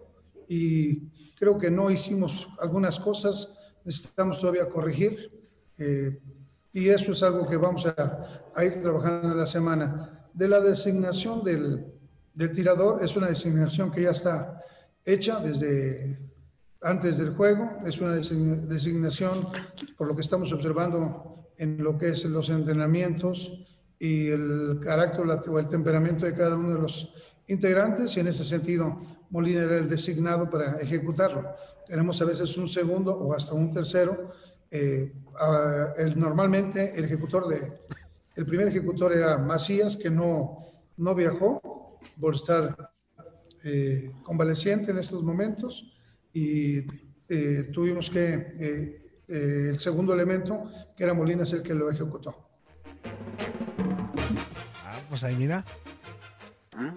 y 0.48 1.08
creo 1.36 1.58
que 1.58 1.70
no 1.70 1.90
hicimos 1.90 2.48
algunas 2.58 2.98
cosas, 2.98 3.56
necesitamos 3.84 4.38
todavía 4.38 4.68
corregir 4.68 5.30
eh, 5.78 6.20
y 6.72 6.88
eso 6.88 7.12
es 7.12 7.22
algo 7.22 7.46
que 7.46 7.56
vamos 7.56 7.86
a, 7.86 8.64
ir 8.64 8.82
trabajando 8.82 9.32
en 9.32 9.38
la 9.38 9.46
semana. 9.46 10.26
De 10.32 10.48
la 10.48 10.60
designación 10.60 11.44
del, 11.44 11.86
del 12.34 12.50
tirador, 12.50 13.02
es 13.02 13.16
una 13.16 13.28
designación 13.28 13.92
que 13.92 14.02
ya 14.02 14.10
está 14.10 14.60
hecha 15.04 15.38
desde 15.38 16.18
antes 16.80 17.18
del 17.18 17.34
juego, 17.34 17.70
es 17.86 18.00
una 18.00 18.16
designación 18.16 19.32
por 19.96 20.08
lo 20.08 20.14
que 20.14 20.22
estamos 20.22 20.52
observando 20.52 21.48
en 21.56 21.82
lo 21.82 21.96
que 21.96 22.08
es 22.08 22.24
los 22.24 22.50
entrenamientos 22.50 23.52
y 23.98 24.28
el 24.28 24.80
carácter 24.82 25.24
o 25.48 25.58
el 25.58 25.66
temperamento 25.66 26.26
de 26.26 26.34
cada 26.34 26.56
uno 26.56 26.74
de 26.74 26.80
los 26.80 27.14
integrantes 27.48 28.16
y 28.16 28.20
en 28.20 28.28
ese 28.28 28.44
sentido 28.44 28.98
Molina 29.30 29.62
era 29.62 29.78
el 29.78 29.88
designado 29.88 30.48
para 30.48 30.80
ejecutarlo. 30.80 31.44
Tenemos 31.86 32.20
a 32.22 32.24
veces 32.24 32.56
un 32.56 32.68
segundo 32.68 33.14
o 33.14 33.34
hasta 33.34 33.54
un 33.54 33.70
tercero. 33.70 34.30
Eh, 34.70 35.12
el, 35.98 36.18
normalmente 36.18 36.94
el 36.96 37.04
ejecutor 37.04 37.48
de, 37.48 37.72
el 38.36 38.46
primer 38.46 38.68
ejecutor 38.68 39.12
era 39.12 39.38
Macías, 39.38 39.96
que 39.96 40.10
no, 40.10 40.58
no 40.96 41.14
viajó 41.14 41.98
por 42.20 42.34
estar 42.34 42.92
eh, 43.62 44.12
convaleciente 44.22 44.90
en 44.90 44.98
estos 44.98 45.22
momentos 45.22 45.92
y 46.32 46.78
eh, 47.28 47.70
tuvimos 47.72 48.10
que, 48.10 48.48
eh, 48.58 49.00
el 49.68 49.78
segundo 49.78 50.12
elemento, 50.12 50.70
que 50.96 51.04
era 51.04 51.14
Molina, 51.14 51.44
es 51.44 51.52
el 51.54 51.62
que 51.62 51.74
lo 51.74 51.90
ejecutó. 51.90 52.48
Ah, 54.84 54.98
pues 55.08 55.24
ahí 55.24 55.34
mira. 55.36 55.64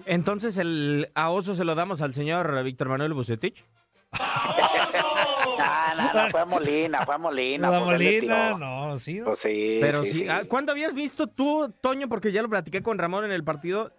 Entonces, 0.06 0.56
el 0.56 1.10
a 1.14 1.30
Oso 1.30 1.54
se 1.54 1.64
lo 1.64 1.74
damos 1.74 2.00
al 2.02 2.14
señor 2.14 2.62
Víctor 2.64 2.88
Manuel 2.88 3.14
Bucetich. 3.14 3.64
no, 4.12 4.18
no, 5.96 6.14
no, 6.14 6.30
fue 6.30 6.40
a 6.40 6.44
Molina, 6.44 7.04
fue 7.04 7.14
a 7.14 7.18
Molina. 7.18 7.70
La 7.70 7.80
Molina, 7.80 8.54
no, 8.58 8.98
sí. 8.98 9.20
Pues 9.24 9.38
sí. 9.40 9.78
Pero 9.80 10.02
sí, 10.02 10.12
sí, 10.12 10.18
sí. 10.20 10.28
ah, 10.28 10.42
¿cuándo 10.48 10.72
habías 10.72 10.94
visto 10.94 11.26
tú, 11.26 11.72
Toño, 11.80 12.08
porque 12.08 12.32
ya 12.32 12.42
lo 12.42 12.48
platiqué 12.48 12.82
con 12.82 12.98
Ramón 12.98 13.24
en 13.24 13.32
el 13.32 13.44
partido, 13.44 13.92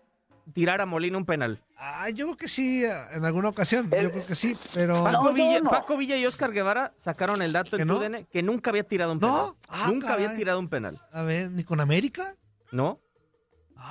tirar 0.54 0.82
a 0.82 0.86
Molina 0.86 1.18
un 1.18 1.26
penal? 1.26 1.62
Ah, 1.78 2.10
yo 2.10 2.26
creo 2.26 2.38
que 2.38 2.48
sí, 2.48 2.84
en 3.14 3.24
alguna 3.24 3.50
ocasión, 3.50 3.90
yo 3.90 4.12
creo 4.12 4.26
que 4.26 4.36
sí, 4.36 4.56
pero... 4.74 5.04
Paco, 5.04 5.32
Villa, 5.32 5.60
no. 5.62 5.70
Paco 5.70 5.96
Villa 5.96 6.18
y 6.18 6.26
Oscar 6.26 6.52
Guevara 6.52 6.94
sacaron 6.98 7.42
el 7.42 7.54
dato 7.54 7.78
¿Que 7.78 7.84
en 7.84 7.88
no? 7.88 8.00
TUDN 8.00 8.26
que 8.26 8.44
nunca 8.44 8.72
había 8.72 8.84
tirado 8.84 9.12
un 9.14 9.20
penal. 9.20 9.36
¿No? 9.36 9.58
Ah, 9.70 9.86
nunca 9.88 10.14
había 10.14 10.36
tirado 10.36 10.60
un 10.60 10.68
penal. 10.68 11.00
A 11.14 11.22
ver, 11.24 11.52
¿ni 11.52 11.64
con 11.64 11.80
América? 11.80 12.36
¿No? 12.72 13.00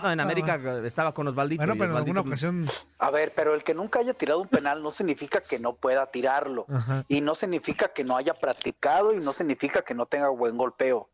No, 0.02 0.10
en. 0.10 0.20
América 0.20 0.60
estaba 0.84 1.12
con 1.12 1.28
Osvaldito. 1.28 1.60
Bueno, 1.60 1.74
pero 1.78 1.92
en 1.92 1.96
alguna 1.96 2.20
ocasión... 2.20 2.68
A 2.98 3.10
ver, 3.10 3.32
pero 3.34 3.54
el 3.54 3.64
que 3.64 3.74
nunca 3.74 4.00
haya 4.00 4.14
tirado 4.14 4.40
un 4.40 4.48
penal 4.48 4.82
no 4.82 4.90
significa 4.90 5.40
que 5.40 5.58
no 5.58 5.74
pueda 5.76 6.06
tirarlo. 6.10 6.66
Ajá. 6.68 7.04
Y 7.08 7.20
no 7.20 7.34
significa 7.34 7.88
que 7.88 8.04
no 8.04 8.16
haya 8.16 8.34
practicado 8.34 9.12
y 9.14 9.20
no 9.20 9.32
significa 9.32 9.82
que 9.82 9.94
no 9.94 10.06
tenga 10.06 10.28
buen 10.28 10.56
golpeo. 10.56 11.10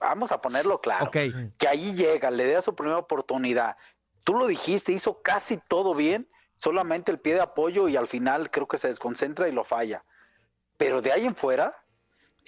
Vamos 0.00 0.30
a 0.32 0.40
ponerlo 0.40 0.80
claro. 0.80 1.10
Que 1.10 1.68
ahí 1.68 1.94
llega, 1.94 2.30
le 2.30 2.50
da 2.50 2.62
su 2.62 2.74
primera 2.74 2.98
oportunidad. 2.98 3.76
Tú 4.24 4.34
lo 4.34 4.46
dijiste, 4.46 4.92
hizo 4.92 5.22
casi 5.22 5.58
todo 5.68 5.94
bien, 5.94 6.28
solamente 6.56 7.10
el 7.10 7.18
pie 7.18 7.34
de 7.34 7.40
apoyo 7.40 7.88
y 7.88 7.96
al 7.96 8.08
final 8.08 8.50
creo 8.50 8.68
que 8.68 8.78
se 8.78 8.88
desconcentra 8.88 9.48
y 9.48 9.52
lo 9.52 9.64
falla. 9.64 10.04
Pero 10.76 11.02
de 11.02 11.12
ahí 11.12 11.26
en 11.26 11.34
fuera, 11.34 11.74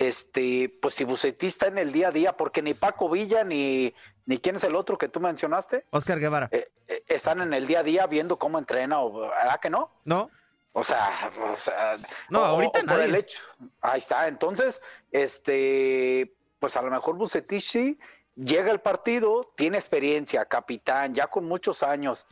este, 0.01 0.71
pues 0.81 0.95
si 0.95 1.05
Bucetí 1.05 1.47
está 1.47 1.67
en 1.67 1.77
el 1.77 1.93
día 1.93 2.09
a 2.09 2.11
día, 2.11 2.35
porque 2.37 2.63
ni 2.63 2.73
Paco 2.73 3.11
Villa 3.11 3.45
ni, 3.45 3.95
ni 4.25 4.39
quién 4.39 4.57
es 4.57 4.65
el 4.65 4.75
otro 4.75 4.97
que 4.97 5.09
tú 5.09 5.21
mencionaste, 5.21 5.85
Oscar 5.91 6.19
Guevara. 6.19 6.49
eh, 6.53 6.71
eh, 6.89 7.05
están 7.07 7.43
en 7.43 7.53
el 7.53 7.67
día 7.67 7.81
a 7.81 7.83
día 7.83 8.07
viendo 8.07 8.39
cómo 8.39 8.59
entrena, 8.59 9.01
o 9.03 9.13
¿verdad 9.29 9.61
que 9.61 9.69
no? 9.69 9.91
¿No? 10.05 10.31
O 10.73 10.83
sea, 10.83 11.31
o 11.53 11.57
sea, 11.59 11.99
No, 12.31 12.41
o- 12.41 12.45
ahorita 12.47 12.81
o 12.81 12.87
por 12.87 13.01
el 13.01 13.15
hecho. 13.15 13.41
Ahí 13.83 13.99
está. 13.99 14.27
Entonces, 14.27 14.81
este, 15.13 16.35
pues 16.59 16.77
a 16.79 16.83
lo 16.83 16.91
mejor 16.91 17.17
Bucetich 17.17 17.63
sí 17.65 17.99
llega 18.37 18.71
al 18.71 18.81
partido, 18.81 19.53
tiene 19.55 19.77
experiencia, 19.77 20.47
capitán, 20.47 21.13
ya 21.13 21.27
con 21.27 21.45
muchos 21.45 21.83
años. 21.83 22.27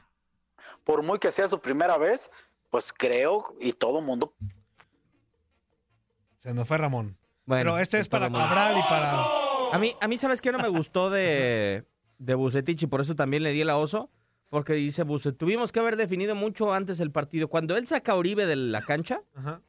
Por 0.84 1.02
muy 1.02 1.18
que 1.18 1.30
sea 1.32 1.48
su 1.48 1.60
primera 1.60 1.98
vez, 1.98 2.30
pues 2.70 2.94
creo 2.94 3.54
y 3.60 3.74
todo 3.74 4.00
mundo. 4.00 4.32
Se 6.38 6.54
nos 6.54 6.66
fue 6.66 6.78
Ramón. 6.78 7.17
Bueno, 7.48 7.70
pero 7.70 7.78
este 7.78 7.96
de 7.96 8.02
es 8.02 8.08
para. 8.08 8.30
Cabral 8.30 8.76
y 8.78 8.82
para... 8.82 9.24
A 9.72 9.78
mí, 9.78 9.94
a 9.98 10.06
mí 10.06 10.18
¿sabes 10.18 10.42
qué 10.42 10.52
no 10.52 10.58
me 10.58 10.68
gustó 10.68 11.08
de, 11.08 11.86
de 12.18 12.34
Bucetich 12.34 12.82
y 12.82 12.86
por 12.86 13.00
eso 13.00 13.14
también 13.14 13.42
le 13.42 13.52
di 13.52 13.62
el 13.62 13.70
a 13.70 13.78
Oso? 13.78 14.10
Porque 14.50 14.74
dice 14.74 15.02
Bucet, 15.02 15.36
tuvimos 15.36 15.72
que 15.72 15.80
haber 15.80 15.96
definido 15.96 16.34
mucho 16.34 16.74
antes 16.74 17.00
el 17.00 17.10
partido. 17.10 17.48
Cuando 17.48 17.76
él 17.78 17.86
saca 17.86 18.12
a 18.12 18.16
Uribe 18.16 18.46
de 18.46 18.56
la 18.56 18.82
cancha, 18.82 19.22
Ajá. 19.34 19.62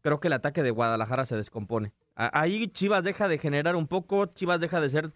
creo 0.00 0.20
que 0.20 0.28
el 0.28 0.34
ataque 0.34 0.62
de 0.62 0.70
Guadalajara 0.70 1.26
se 1.26 1.36
descompone. 1.36 1.92
Ahí 2.14 2.68
Chivas 2.68 3.04
deja 3.04 3.28
de 3.28 3.38
generar 3.38 3.76
un 3.76 3.86
poco, 3.86 4.24
Chivas 4.26 4.60
deja 4.60 4.80
de 4.80 4.88
ser 4.88 5.12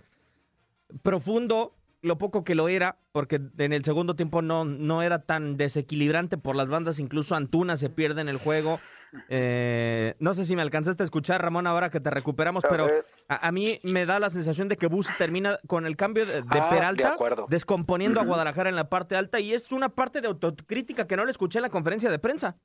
profundo, 1.02 1.74
lo 2.02 2.18
poco 2.18 2.44
que 2.44 2.54
lo 2.54 2.68
era, 2.68 2.98
porque 3.12 3.40
en 3.56 3.72
el 3.72 3.84
segundo 3.84 4.16
tiempo 4.16 4.42
no, 4.42 4.64
no 4.66 5.02
era 5.02 5.20
tan 5.20 5.56
desequilibrante 5.56 6.36
por 6.36 6.56
las 6.56 6.68
bandas, 6.68 6.98
incluso 6.98 7.34
Antuna 7.34 7.76
se 7.78 7.88
pierde 7.88 8.20
en 8.20 8.28
el 8.28 8.36
juego. 8.36 8.80
Eh, 9.28 10.14
no 10.18 10.34
sé 10.34 10.44
si 10.44 10.56
me 10.56 10.62
alcanzaste 10.62 11.02
a 11.02 11.04
escuchar, 11.04 11.42
Ramón, 11.42 11.66
ahora 11.66 11.90
que 11.90 12.00
te 12.00 12.10
recuperamos, 12.10 12.64
A 12.64 12.68
pero 12.68 12.88
a, 13.28 13.48
a 13.48 13.52
mí 13.52 13.78
me 13.82 14.06
da 14.06 14.18
la 14.18 14.30
sensación 14.30 14.68
de 14.68 14.76
que 14.76 14.86
Bus 14.86 15.08
termina 15.18 15.58
con 15.66 15.86
el 15.86 15.96
cambio 15.96 16.26
de, 16.26 16.42
de 16.42 16.60
Ah, 16.60 16.70
de 16.70 16.76
Peralta, 16.76 17.16
descomponiendo 17.48 18.20
a 18.20 18.24
Guadalajara 18.24 18.68
en 18.68 18.76
la 18.76 18.88
parte 18.88 19.16
alta, 19.16 19.40
y 19.40 19.52
es 19.52 19.70
una 19.72 19.88
parte 19.90 20.20
de 20.20 20.28
autocrítica 20.28 21.06
que 21.06 21.16
no 21.16 21.24
le 21.24 21.30
escuché 21.30 21.58
en 21.58 21.62
la 21.62 21.70
conferencia 21.70 22.10
de 22.10 22.18
prensa. 22.18 22.56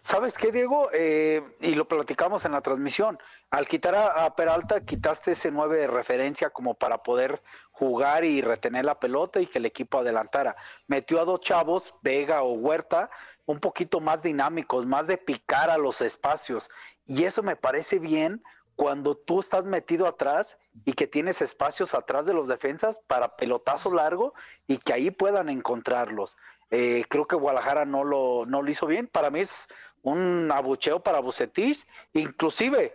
¿Sabes 0.00 0.36
qué, 0.36 0.50
Diego? 0.50 0.90
Eh, 0.92 1.40
y 1.60 1.74
lo 1.74 1.86
platicamos 1.86 2.44
en 2.44 2.52
la 2.52 2.60
transmisión. 2.60 3.16
Al 3.50 3.66
quitar 3.68 3.94
a, 3.94 4.24
a 4.24 4.34
Peralta, 4.34 4.80
quitaste 4.84 5.32
ese 5.32 5.52
9 5.52 5.78
de 5.78 5.86
referencia 5.86 6.50
como 6.50 6.74
para 6.74 6.98
poder 7.02 7.42
jugar 7.70 8.24
y 8.24 8.40
retener 8.40 8.84
la 8.84 8.98
pelota 8.98 9.40
y 9.40 9.46
que 9.46 9.58
el 9.58 9.66
equipo 9.66 9.98
adelantara. 9.98 10.56
Metió 10.88 11.20
a 11.20 11.24
dos 11.24 11.40
chavos, 11.40 11.94
Vega 12.02 12.42
o 12.42 12.54
Huerta, 12.54 13.08
un 13.48 13.60
poquito 13.60 14.00
más 14.00 14.22
dinámicos, 14.22 14.84
más 14.84 15.06
de 15.06 15.16
picar 15.16 15.70
a 15.70 15.78
los 15.78 16.02
espacios. 16.02 16.68
Y 17.06 17.24
eso 17.24 17.42
me 17.42 17.56
parece 17.56 17.98
bien 17.98 18.42
cuando 18.76 19.16
tú 19.16 19.40
estás 19.40 19.64
metido 19.64 20.06
atrás 20.06 20.58
y 20.84 20.92
que 20.92 21.06
tienes 21.06 21.40
espacios 21.40 21.94
atrás 21.94 22.26
de 22.26 22.34
los 22.34 22.46
defensas 22.46 23.00
para 23.06 23.36
pelotazo 23.36 23.90
largo 23.90 24.34
y 24.66 24.76
que 24.76 24.92
ahí 24.92 25.10
puedan 25.10 25.48
encontrarlos. 25.48 26.36
Eh, 26.70 27.06
creo 27.08 27.26
que 27.26 27.36
Guadalajara 27.36 27.86
no 27.86 28.04
lo, 28.04 28.44
no 28.44 28.60
lo 28.60 28.70
hizo 28.70 28.86
bien. 28.86 29.06
Para 29.06 29.30
mí 29.30 29.40
es 29.40 29.66
un 30.02 30.50
abucheo 30.52 31.02
para 31.02 31.20
Bucetich. 31.20 31.86
Inclusive, 32.12 32.94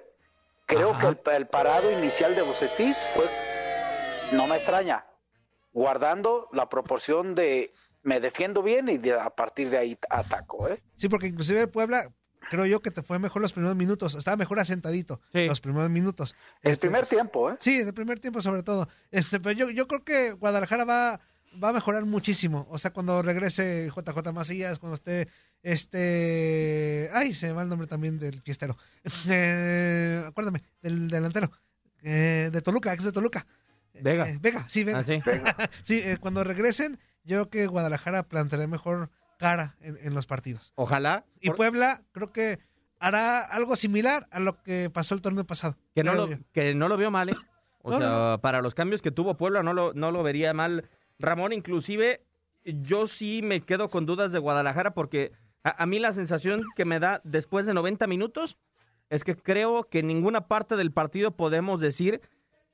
creo 0.68 0.92
Ajá. 0.92 1.16
que 1.16 1.32
el, 1.32 1.36
el 1.36 1.48
parado 1.48 1.90
inicial 1.90 2.36
de 2.36 2.44
Bucetich 2.44 2.96
fue, 3.16 3.26
no 4.34 4.46
me 4.46 4.58
extraña, 4.58 5.04
guardando 5.74 6.48
la 6.52 6.70
proporción 6.70 7.34
de 7.34 7.74
me 8.04 8.20
defiendo 8.20 8.62
bien 8.62 8.90
y 8.90 8.98
de- 8.98 9.14
a 9.20 9.30
partir 9.30 9.70
de 9.70 9.78
ahí 9.78 9.98
ataco. 10.10 10.68
¿eh? 10.70 10.82
Sí, 10.96 11.10
porque 11.10 11.28
inclusive 11.28 11.62
el 11.62 11.70
Puebla, 11.70 12.10
creo 12.50 12.66
yo 12.66 12.82
que 12.82 12.92
te 12.92 13.02
fue 13.02 13.18
mejor 13.20 13.42
los 13.42 13.54
primeros 13.54 13.76
minutos. 13.76 14.16
Estaba 14.16 14.38
mejor 14.38 14.60
asentadito 14.60 15.22
Sí. 15.32 15.46
los 15.48 15.62
primeros 15.62 15.90
minutos. 15.90 16.36
El 16.62 16.74
Este, 16.74 16.88
primer 16.88 17.06
tiempo, 17.06 17.52
¿eh? 17.52 17.56
Sí, 17.60 17.80
el 17.80 17.94
primer 17.94 18.20
tiempo 18.20 18.42
sobre 18.42 18.64
todo. 18.64 18.88
Este, 19.12 19.40
pero 19.40 19.54
yo, 19.54 19.70
yo 19.70 19.88
creo 19.88 20.04
que 20.04 20.32
Guadalajara 20.34 20.84
va, 20.86 21.20
va 21.64 21.70
a 21.70 21.74
mejorar 21.74 22.06
muchísimo. 22.06 22.68
O 22.70 22.78
sea, 22.78 22.92
cuando 22.92 23.22
regrese 23.22 23.90
JJ 23.96 24.32
Macías, 24.34 24.80
cuando 24.80 24.96
esté 24.96 25.28
este... 25.62 27.10
Ay, 27.14 27.34
se 27.34 27.48
me 27.48 27.54
va 27.54 27.62
el 27.64 27.70
nombre 27.70 27.88
también 27.88 28.20
del 28.20 28.42
fiestero. 28.42 28.78
Eh, 29.30 30.24
acuérdame, 30.28 30.62
del 30.82 31.10
delantero. 31.10 31.52
Eh, 32.02 32.50
de 32.52 32.62
Toluca, 32.62 32.94
ex 32.94 33.04
de 33.04 33.12
Toluca. 33.12 33.46
Vega. 33.94 34.28
Eh, 34.30 34.38
Vega, 34.42 34.66
sí, 34.68 34.84
Vega. 34.84 35.00
Ah, 35.00 35.04
sí. 35.04 35.20
Sí, 35.84 36.02
eh, 36.04 36.18
cuando 36.20 36.44
regresen, 36.44 37.00
yo 37.24 37.38
creo 37.38 37.50
que 37.50 37.68
Guadalajara 37.68 38.24
planteará 38.24 38.68
mejor 38.68 39.10
cara 39.38 39.76
en, 39.82 39.98
en 40.02 40.14
los 40.14 40.26
partidos. 40.26 40.74
Ojalá. 40.76 41.26
Y 41.40 41.48
por- 41.48 41.58
Puebla 41.58 42.02
creo 42.12 42.32
que 42.32 42.60
hará 43.00 43.42
algo 43.42 43.76
similar 43.76 44.28
a 44.32 44.40
lo 44.40 44.62
que 44.64 44.90
pasó 44.90 45.16
el 45.16 45.22
torneo 45.22 45.46
pasado. 45.46 45.76
que, 45.96 46.04
no 46.04 46.14
lo, 46.14 46.28
yo. 46.30 46.38
que 46.54 46.74
no 46.76 46.88
lo 46.88 46.98
veo 46.98 47.12
mal, 47.12 47.30
¿eh? 47.30 47.36
O 47.82 47.92
No, 47.92 47.98
sea, 47.98 48.10
no, 48.10 48.42
para 48.42 48.62
los 48.62 48.74
cambios 48.76 49.02
que 49.02 49.12
tuvo 49.12 49.36
Puebla 49.38 49.64
no 49.64 49.74
lo, 49.74 49.94
no 49.94 50.12
lo 50.12 50.24
vería 50.24 50.54
mal 50.54 50.90
Ramón. 51.20 51.52
Inclusive 51.54 52.24
yo 52.64 53.08
sí 53.08 53.42
me 53.44 53.62
quedo 53.62 53.90
con 53.90 54.06
dudas 54.06 54.32
de 54.32 54.40
Guadalajara 54.40 54.94
porque 54.94 55.34
a, 55.64 55.84
a 55.84 55.86
mí 55.86 56.00
la 56.00 56.14
sensación 56.14 56.62
que 56.76 56.86
me 56.86 57.00
da 57.00 57.20
después 57.26 57.66
de 57.66 57.74
90 57.74 58.08
minutos 58.08 58.58
es 59.10 59.24
que 59.26 59.36
creo 59.36 59.84
que 59.84 60.00
en 60.00 60.08
ninguna 60.08 60.48
parte 60.48 60.76
del 60.78 60.92
partido 60.94 61.32
podemos 61.36 61.82
decir 61.82 62.22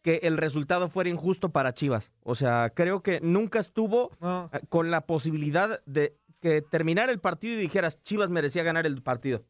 que 0.01 0.21
el 0.23 0.37
resultado 0.37 0.89
fuera 0.89 1.09
injusto 1.09 1.49
para 1.49 1.73
Chivas. 1.73 2.11
O 2.23 2.35
sea, 2.35 2.71
creo 2.73 3.01
que 3.03 3.19
nunca 3.21 3.59
estuvo 3.59 4.11
No. 4.19 4.49
eh, 4.53 4.61
con 4.69 4.91
la 4.91 5.01
posibilidad 5.01 5.81
de 5.85 6.15
que 6.41 6.61
terminara 6.61 7.11
el 7.11 7.19
partido 7.19 7.55
y 7.55 7.57
dijeras 7.61 8.01
Chivas 8.03 8.29
merecía 8.29 8.63
ganar 8.63 8.85
el 8.85 9.01
partido. 9.01 9.43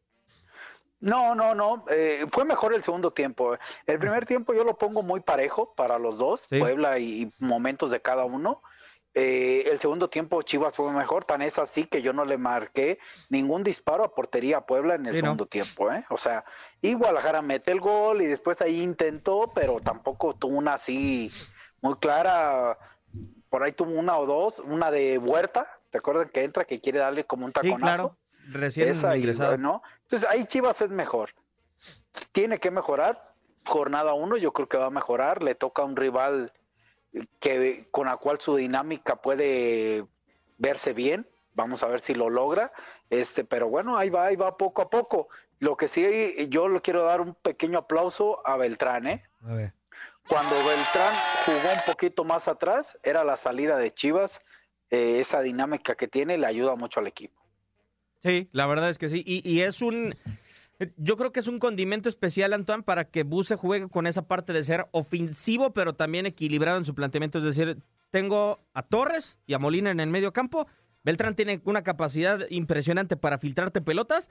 No, 1.00 1.34
no, 1.34 1.54
no. 1.54 1.84
eh, 1.90 2.26
fue 2.30 2.44
mejor 2.44 2.74
el 2.74 2.82
segundo 2.82 3.10
tiempo. 3.12 3.56
El 3.86 3.98
primer 3.98 4.26
tiempo 4.26 4.52
yo 4.52 4.64
lo 4.64 4.76
pongo 4.76 5.02
muy 5.02 5.20
parejo 5.20 5.72
para 5.74 5.98
los 5.98 6.18
dos, 6.18 6.46
Sí. 6.50 6.58
Puebla 6.58 6.98
y, 6.98 7.22
y 7.22 7.32
momentos 7.38 7.90
de 7.90 8.02
cada 8.02 8.24
uno. 8.24 8.60
Eh, 9.12 9.64
el 9.70 9.80
segundo 9.80 10.08
tiempo 10.08 10.40
Chivas 10.42 10.74
fue 10.76 10.92
mejor, 10.92 11.24
tan 11.24 11.42
es 11.42 11.58
así 11.58 11.84
que 11.84 12.00
yo 12.00 12.12
no 12.12 12.24
le 12.24 12.38
marqué 12.38 12.98
ningún 13.28 13.64
disparo 13.64 14.04
a 14.04 14.14
portería 14.14 14.58
a 14.58 14.66
Puebla 14.66 14.94
en 14.94 15.06
el 15.06 15.14
Sí, 15.16 15.20
¿no? 15.22 15.26
segundo 15.26 15.46
tiempo. 15.46 15.90
¿eh? 15.92 16.04
O 16.10 16.16
sea, 16.16 16.44
y 16.80 16.94
Guadalajara 16.94 17.42
mete 17.42 17.72
el 17.72 17.80
gol 17.80 18.22
y 18.22 18.26
después 18.26 18.60
ahí 18.60 18.80
intentó, 18.80 19.50
pero 19.52 19.80
tampoco 19.80 20.34
tuvo 20.34 20.56
una 20.56 20.74
así 20.74 21.30
muy 21.80 21.96
clara. 21.96 22.78
Por 23.48 23.64
ahí 23.64 23.72
tuvo 23.72 23.90
una 23.98 24.16
o 24.16 24.26
dos, 24.26 24.60
una 24.60 24.92
de 24.92 25.18
Huerta, 25.18 25.66
¿te 25.90 25.98
acuerdan 25.98 26.28
que 26.28 26.44
entra 26.44 26.64
que 26.64 26.80
quiere 26.80 27.00
darle 27.00 27.24
como 27.24 27.46
un 27.46 27.50
Sí, 27.50 27.54
taconazo? 27.68 27.80
claro. 27.96 28.16
Recién 28.52 28.88
Esa 28.88 29.16
y, 29.16 29.20
ingresado. 29.20 29.56
¿no? 29.58 29.82
Entonces 30.02 30.28
ahí 30.30 30.44
Chivas 30.44 30.80
es 30.82 30.90
mejor. 30.90 31.30
Tiene 32.32 32.58
que 32.58 32.70
mejorar. 32.70 33.34
Jornada 33.66 34.14
uno, 34.14 34.36
yo 34.36 34.52
creo 34.52 34.68
que 34.68 34.76
va 34.78 34.86
a 34.86 34.90
mejorar. 34.90 35.42
Le 35.42 35.54
toca 35.56 35.82
a 35.82 35.84
un 35.84 35.96
rival 35.96 36.52
que 37.38 37.88
con 37.90 38.06
la 38.06 38.16
cual 38.16 38.40
su 38.40 38.56
dinámica 38.56 39.16
puede 39.20 40.06
verse 40.58 40.92
bien. 40.92 41.28
Vamos 41.54 41.82
a 41.82 41.88
ver 41.88 42.00
si 42.00 42.14
lo 42.14 42.30
logra. 42.30 42.72
Este, 43.10 43.44
pero 43.44 43.68
bueno, 43.68 43.96
ahí 43.96 44.08
va, 44.08 44.26
ahí 44.26 44.36
va 44.36 44.56
poco 44.56 44.82
a 44.82 44.90
poco. 44.90 45.28
Lo 45.58 45.76
que 45.76 45.88
sí, 45.88 46.48
yo 46.48 46.68
le 46.68 46.80
quiero 46.80 47.04
dar 47.04 47.20
un 47.20 47.34
pequeño 47.34 47.78
aplauso 47.78 48.46
a 48.46 48.56
Beltrán, 48.56 49.06
¿eh? 49.06 49.22
A 49.44 49.54
ver. 49.54 49.74
Cuando 50.28 50.54
Beltrán 50.56 51.14
jugó 51.44 51.74
un 51.74 51.80
poquito 51.86 52.24
más 52.24 52.46
atrás, 52.48 52.98
era 53.02 53.24
la 53.24 53.36
salida 53.36 53.76
de 53.76 53.90
Chivas. 53.90 54.40
eh, 54.90 55.20
esa 55.20 55.40
dinámica 55.40 55.94
que 55.94 56.08
tiene 56.08 56.36
le 56.38 56.46
ayuda 56.46 56.74
mucho 56.76 57.00
al 57.00 57.06
equipo. 57.06 57.40
Sí, 58.22 58.48
la 58.52 58.66
verdad 58.66 58.90
es 58.90 58.98
que 58.98 59.08
sí. 59.08 59.22
Y, 59.26 59.48
y 59.48 59.62
es 59.62 59.82
un. 59.82 60.14
Yo 60.96 61.16
creo 61.16 61.30
que 61.30 61.40
es 61.40 61.48
un 61.48 61.58
condimento 61.58 62.08
especial, 62.08 62.54
Antoine, 62.54 62.82
para 62.82 63.04
que 63.04 63.22
Buse 63.22 63.56
juegue 63.56 63.88
con 63.88 64.06
esa 64.06 64.26
parte 64.26 64.54
de 64.54 64.62
ser 64.62 64.88
ofensivo, 64.92 65.72
pero 65.74 65.94
también 65.94 66.24
equilibrado 66.24 66.78
en 66.78 66.86
su 66.86 66.94
planteamiento. 66.94 67.38
Es 67.38 67.44
decir, 67.44 67.82
tengo 68.10 68.66
a 68.72 68.82
Torres 68.82 69.38
y 69.46 69.52
a 69.52 69.58
Molina 69.58 69.90
en 69.90 70.00
el 70.00 70.08
medio 70.08 70.32
campo. 70.32 70.66
Beltrán 71.04 71.36
tiene 71.36 71.60
una 71.64 71.82
capacidad 71.82 72.46
impresionante 72.48 73.16
para 73.16 73.38
filtrarte 73.38 73.82
pelotas, 73.82 74.30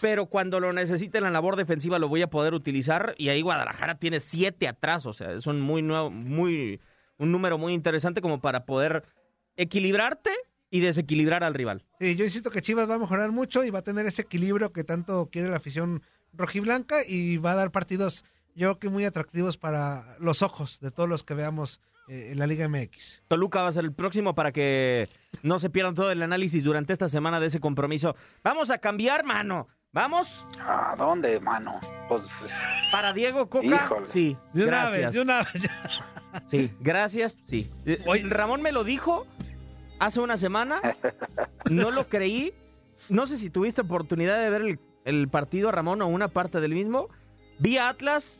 pero 0.00 0.26
cuando 0.26 0.60
lo 0.60 0.74
necesite 0.74 1.18
en 1.18 1.24
la 1.24 1.30
labor 1.30 1.56
defensiva 1.56 1.98
lo 1.98 2.08
voy 2.08 2.20
a 2.20 2.30
poder 2.30 2.52
utilizar. 2.52 3.14
Y 3.16 3.30
ahí 3.30 3.40
Guadalajara 3.40 3.98
tiene 3.98 4.20
siete 4.20 4.68
atrás, 4.68 5.06
o 5.06 5.14
sea, 5.14 5.32
es 5.32 5.46
un 5.46 5.60
muy 5.60 5.80
nuevo, 5.80 6.10
muy, 6.10 6.80
un 7.16 7.32
número 7.32 7.56
muy 7.56 7.72
interesante 7.72 8.20
como 8.20 8.42
para 8.42 8.66
poder 8.66 9.04
equilibrarte 9.56 10.30
y 10.70 10.80
desequilibrar 10.80 11.44
al 11.44 11.54
rival. 11.54 11.84
Sí, 12.00 12.16
yo 12.16 12.24
insisto 12.24 12.50
que 12.50 12.60
Chivas 12.62 12.88
va 12.88 12.94
a 12.94 12.98
mejorar 12.98 13.32
mucho 13.32 13.64
y 13.64 13.70
va 13.70 13.78
a 13.80 13.82
tener 13.82 14.06
ese 14.06 14.22
equilibrio 14.22 14.72
que 14.72 14.84
tanto 14.84 15.28
quiere 15.30 15.48
la 15.48 15.56
afición 15.56 16.02
rojiblanca 16.32 16.98
y 17.06 17.38
va 17.38 17.52
a 17.52 17.56
dar 17.56 17.70
partidos, 17.70 18.24
yo 18.54 18.68
creo 18.68 18.78
que 18.78 18.88
muy 18.90 19.04
atractivos 19.04 19.56
para 19.56 20.16
los 20.20 20.42
ojos 20.42 20.80
de 20.80 20.90
todos 20.90 21.08
los 21.08 21.24
que 21.24 21.34
veamos 21.34 21.80
eh, 22.08 22.30
en 22.32 22.38
la 22.38 22.46
Liga 22.46 22.68
MX. 22.68 23.22
Toluca 23.28 23.62
va 23.62 23.68
a 23.68 23.72
ser 23.72 23.84
el 23.84 23.92
próximo 23.92 24.34
para 24.34 24.52
que 24.52 25.08
no 25.42 25.58
se 25.58 25.70
pierdan 25.70 25.94
todo 25.94 26.10
el 26.10 26.22
análisis 26.22 26.62
durante 26.64 26.92
esta 26.92 27.08
semana 27.08 27.40
de 27.40 27.46
ese 27.46 27.60
compromiso. 27.60 28.14
Vamos 28.44 28.70
a 28.70 28.78
cambiar, 28.78 29.24
mano. 29.24 29.68
Vamos 29.90 30.44
¿A 30.60 30.94
dónde, 30.98 31.40
mano? 31.40 31.80
Pues 32.10 32.24
para 32.92 33.14
Diego 33.14 33.48
Coca. 33.48 33.66
Híjole. 33.66 34.06
Sí, 34.06 34.36
De 34.52 34.64
una 34.64 34.82
gracias. 34.90 35.00
vez, 35.06 35.14
de 35.14 35.20
una 35.20 35.38
vez. 35.38 35.68
Sí, 36.46 36.70
gracias. 36.78 37.34
Sí. 37.46 37.70
Eh, 37.86 38.02
Ramón 38.28 38.60
me 38.60 38.70
lo 38.70 38.84
dijo 38.84 39.26
hace 39.98 40.20
una 40.20 40.36
semana. 40.38 40.80
No 41.70 41.90
lo 41.90 42.08
creí. 42.08 42.54
No 43.10 43.26
sé 43.26 43.36
si 43.36 43.50
tuviste 43.50 43.82
oportunidad 43.82 44.38
de 44.40 44.48
ver 44.48 44.62
el, 44.62 44.78
el 45.04 45.28
partido, 45.28 45.70
Ramón, 45.70 46.00
o 46.00 46.06
una 46.08 46.28
parte 46.28 46.60
del 46.60 46.72
mismo. 46.72 47.08
Vi 47.58 47.76
a 47.76 47.90
Atlas 47.90 48.38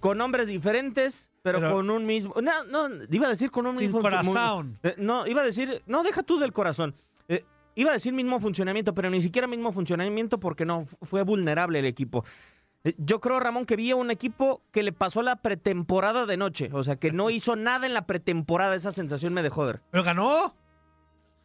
con 0.00 0.18
nombres 0.18 0.48
diferentes, 0.48 1.28
pero, 1.42 1.60
Pero- 1.60 1.72
con 1.74 1.90
un 1.90 2.06
mismo. 2.06 2.34
No, 2.42 2.64
no, 2.64 2.88
iba 3.10 3.26
a 3.26 3.30
decir 3.30 3.52
con 3.52 3.66
un 3.66 3.76
Sin 3.76 3.86
mismo. 3.88 4.00
corazón. 4.00 4.78
Eh, 4.82 4.94
no, 4.98 5.26
iba 5.28 5.42
a 5.42 5.44
decir. 5.44 5.80
No, 5.86 6.02
deja 6.02 6.24
tú 6.24 6.38
del 6.40 6.52
corazón. 6.52 6.94
Eh, 7.28 7.44
iba 7.76 7.90
a 7.90 7.92
decir 7.92 8.12
mismo 8.12 8.40
funcionamiento, 8.40 8.94
pero 8.94 9.10
ni 9.10 9.20
siquiera 9.22 9.46
mismo 9.46 9.70
funcionamiento 9.72 10.40
porque 10.40 10.64
no, 10.64 10.86
fu- 10.86 10.96
fue 11.02 11.22
vulnerable 11.22 11.78
el 11.78 11.86
equipo. 11.86 12.24
Eh, 12.82 12.94
Yo 12.98 13.20
creo, 13.20 13.38
Ramón, 13.38 13.64
que 13.64 13.76
vi 13.76 13.92
a 13.92 13.96
un 13.96 14.10
equipo 14.10 14.60
que 14.72 14.82
le 14.82 14.92
pasó 14.92 15.22
la 15.22 15.36
pretemporada 15.36 16.26
de 16.26 16.36
noche. 16.36 16.70
O 16.72 16.82
sea, 16.82 16.96
que 16.96 17.12
no 17.12 17.30
hizo 17.30 17.54
nada 17.54 17.86
en 17.86 17.94
la 17.94 18.06
pretemporada. 18.06 18.74
Esa 18.74 18.90
sensación 18.90 19.32
me 19.34 19.44
dejó 19.44 19.64
ver. 19.66 19.82
Pero 19.92 20.02
ganó. 20.02 20.54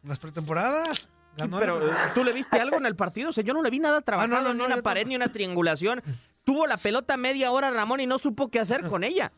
Las 0.04 0.18
pretemporadas. 0.18 1.08
Ganó 1.36 1.58
Pero, 1.58 1.78
la- 1.86 2.12
¿tú 2.14 2.24
le 2.24 2.32
viste 2.32 2.60
algo 2.60 2.76
en 2.76 2.84
el 2.86 2.94
partido? 2.96 3.30
O 3.30 3.32
sea, 3.32 3.42
yo 3.44 3.54
no 3.54 3.62
le 3.62 3.70
vi 3.70 3.78
nada 3.78 4.02
trabajado, 4.02 4.36
Ah, 4.36 4.40
no, 4.42 4.48
no, 4.48 4.54
ni 4.54 4.58
no, 4.60 4.66
una 4.66 4.82
pared, 4.82 5.06
ni 5.06 5.16
una 5.16 5.32
triangulación. 5.32 6.02
Tuvo 6.44 6.66
la 6.66 6.76
pelota 6.76 7.16
media 7.16 7.52
hora, 7.52 7.70
Ramón, 7.70 8.00
y 8.00 8.06
no 8.06 8.18
supo 8.18 8.48
qué 8.48 8.58
hacer 8.60 8.88
con 8.88 9.04
ella. 9.04 9.32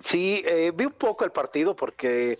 Sí, 0.00 0.42
eh, 0.46 0.72
vi 0.74 0.86
un 0.86 0.92
poco 0.92 1.24
el 1.24 1.30
partido 1.32 1.76
porque 1.76 2.38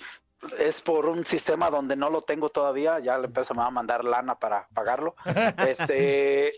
es 0.58 0.80
por 0.80 1.06
un 1.06 1.24
sistema 1.26 1.70
donde 1.70 1.94
no 1.96 2.10
lo 2.10 2.20
tengo 2.22 2.48
todavía, 2.48 2.98
ya 3.00 3.18
la 3.18 3.26
empresa 3.26 3.54
me 3.54 3.60
va 3.60 3.66
a 3.66 3.70
mandar 3.70 4.04
lana 4.04 4.38
para 4.38 4.66
pagarlo. 4.74 5.14
Este, 5.68 6.52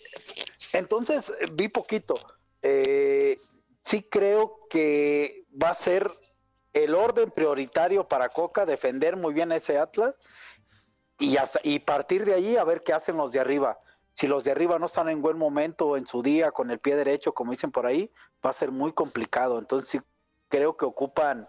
entonces 0.72 1.32
vi 1.52 1.68
poquito. 1.68 2.14
Eh, 2.62 3.38
sí 3.84 4.02
creo 4.10 4.60
que 4.70 5.44
va 5.60 5.70
a 5.70 5.74
ser 5.74 6.10
el 6.76 6.94
orden 6.94 7.30
prioritario 7.30 8.06
para 8.06 8.28
Coca 8.28 8.66
defender 8.66 9.16
muy 9.16 9.32
bien 9.32 9.50
ese 9.50 9.78
Atlas 9.78 10.14
y 11.18 11.38
hasta 11.38 11.58
y 11.62 11.78
partir 11.78 12.26
de 12.26 12.34
allí 12.34 12.58
a 12.58 12.64
ver 12.64 12.82
qué 12.82 12.92
hacen 12.92 13.16
los 13.16 13.32
de 13.32 13.40
arriba. 13.40 13.78
Si 14.12 14.26
los 14.26 14.44
de 14.44 14.50
arriba 14.50 14.78
no 14.78 14.86
están 14.86 15.08
en 15.08 15.22
buen 15.22 15.38
momento 15.38 15.96
en 15.96 16.06
su 16.06 16.22
día 16.22 16.50
con 16.50 16.70
el 16.70 16.78
pie 16.78 16.94
derecho, 16.96 17.32
como 17.32 17.52
dicen 17.52 17.70
por 17.70 17.86
ahí, 17.86 18.10
va 18.44 18.50
a 18.50 18.52
ser 18.52 18.70
muy 18.70 18.92
complicado. 18.92 19.58
Entonces 19.58 19.88
sí 19.88 20.00
creo 20.48 20.76
que 20.76 20.84
ocupan 20.84 21.46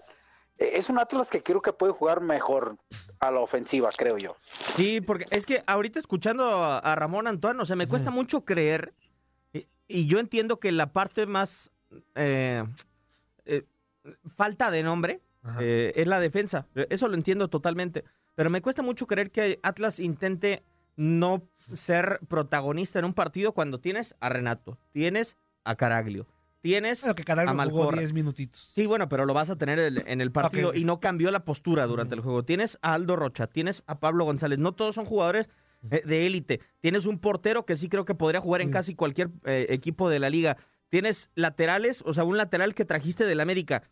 eh, 0.58 0.72
es 0.76 0.90
un 0.90 0.98
Atlas 0.98 1.30
que 1.30 1.44
creo 1.44 1.62
que 1.62 1.74
puede 1.74 1.92
jugar 1.92 2.22
mejor 2.22 2.78
a 3.20 3.30
la 3.30 3.42
ofensiva, 3.42 3.90
creo 3.96 4.18
yo. 4.18 4.38
Sí, 4.40 5.02
porque 5.02 5.26
es 5.30 5.46
que 5.46 5.62
ahorita 5.68 6.00
escuchando 6.00 6.64
a, 6.64 6.96
Ramón 6.96 7.28
Antoine, 7.28 7.62
o 7.62 7.66
sea, 7.66 7.76
me 7.76 7.88
cuesta 7.88 8.12
mucho 8.12 8.46
creer, 8.46 8.94
y, 9.52 9.68
y 9.88 10.08
yo 10.08 10.20
entiendo 10.20 10.60
que 10.60 10.72
la 10.72 10.94
parte 10.94 11.26
más 11.26 11.70
eh, 12.16 12.64
falta 14.26 14.72
de 14.72 14.84
nombre 14.84 15.22
eh, 15.60 15.94
es 15.96 16.08
la 16.08 16.20
defensa, 16.20 16.68
eso 16.90 17.08
lo 17.08 17.16
entiendo 17.16 17.50
totalmente, 17.50 18.04
pero 18.36 18.50
me 18.50 18.62
cuesta 18.62 18.82
mucho 18.82 19.08
creer 19.08 19.32
que 19.32 19.60
Atlas 19.64 20.00
intente 20.00 20.64
no 20.96 21.48
ser 21.74 22.20
protagonista 22.28 23.00
en 23.00 23.06
un 23.06 23.14
partido 23.14 23.54
cuando 23.54 23.80
tienes 23.80 24.16
a 24.20 24.30
Renato, 24.30 24.78
tienes 24.92 25.38
a 25.64 25.76
Caraglio, 25.76 26.28
tienes 26.62 27.00
Claro 27.00 27.16
que 27.16 27.24
Caraglio 27.24 27.52
a 27.52 27.66
jugó 27.66 27.84
Malcorra. 27.84 28.00
10 28.00 28.14
minutitos. 28.14 28.72
Sí, 28.74 28.86
bueno, 28.86 29.08
pero 29.08 29.26
lo 29.26 29.34
vas 29.34 29.50
a 29.50 29.56
tener 29.56 29.80
en 30.06 30.22
el 30.22 30.32
partido 30.32 30.74
y 30.74 30.84
no 30.84 31.00
cambió 31.00 31.32
la 31.32 31.46
postura 31.46 31.86
durante 31.86 32.16
el 32.16 32.22
juego. 32.22 32.44
Tienes 32.44 32.78
a 32.82 32.94
Aldo 32.94 33.16
Rocha, 33.16 33.48
tienes 33.48 33.84
a 33.88 34.00
Pablo 34.00 34.26
González. 34.26 34.60
No 34.60 34.74
todos 34.74 34.96
son 34.96 35.06
jugadores 35.06 35.48
eh, 35.92 36.02
de 36.06 36.26
élite. 36.26 36.62
Tienes 36.82 37.06
un 37.06 37.20
portero 37.20 37.66
que 37.66 37.76
sí 37.76 37.90
creo 37.90 38.06
que 38.06 38.16
podría 38.16 38.42
jugar 38.42 38.62
en 38.62 38.72
casi 38.72 38.96
cualquier 38.96 39.30
eh, 39.46 39.68
equipo 39.70 40.10
de 40.10 40.20
la 40.20 40.30
liga. 40.30 40.58
Tienes 40.90 41.30
laterales, 41.36 42.02
o 42.06 42.14
sea, 42.14 42.24
un 42.24 42.38
lateral 42.38 42.74
que 42.74 42.86
trajiste 42.86 43.26
del 43.26 43.40
América. 43.40 43.84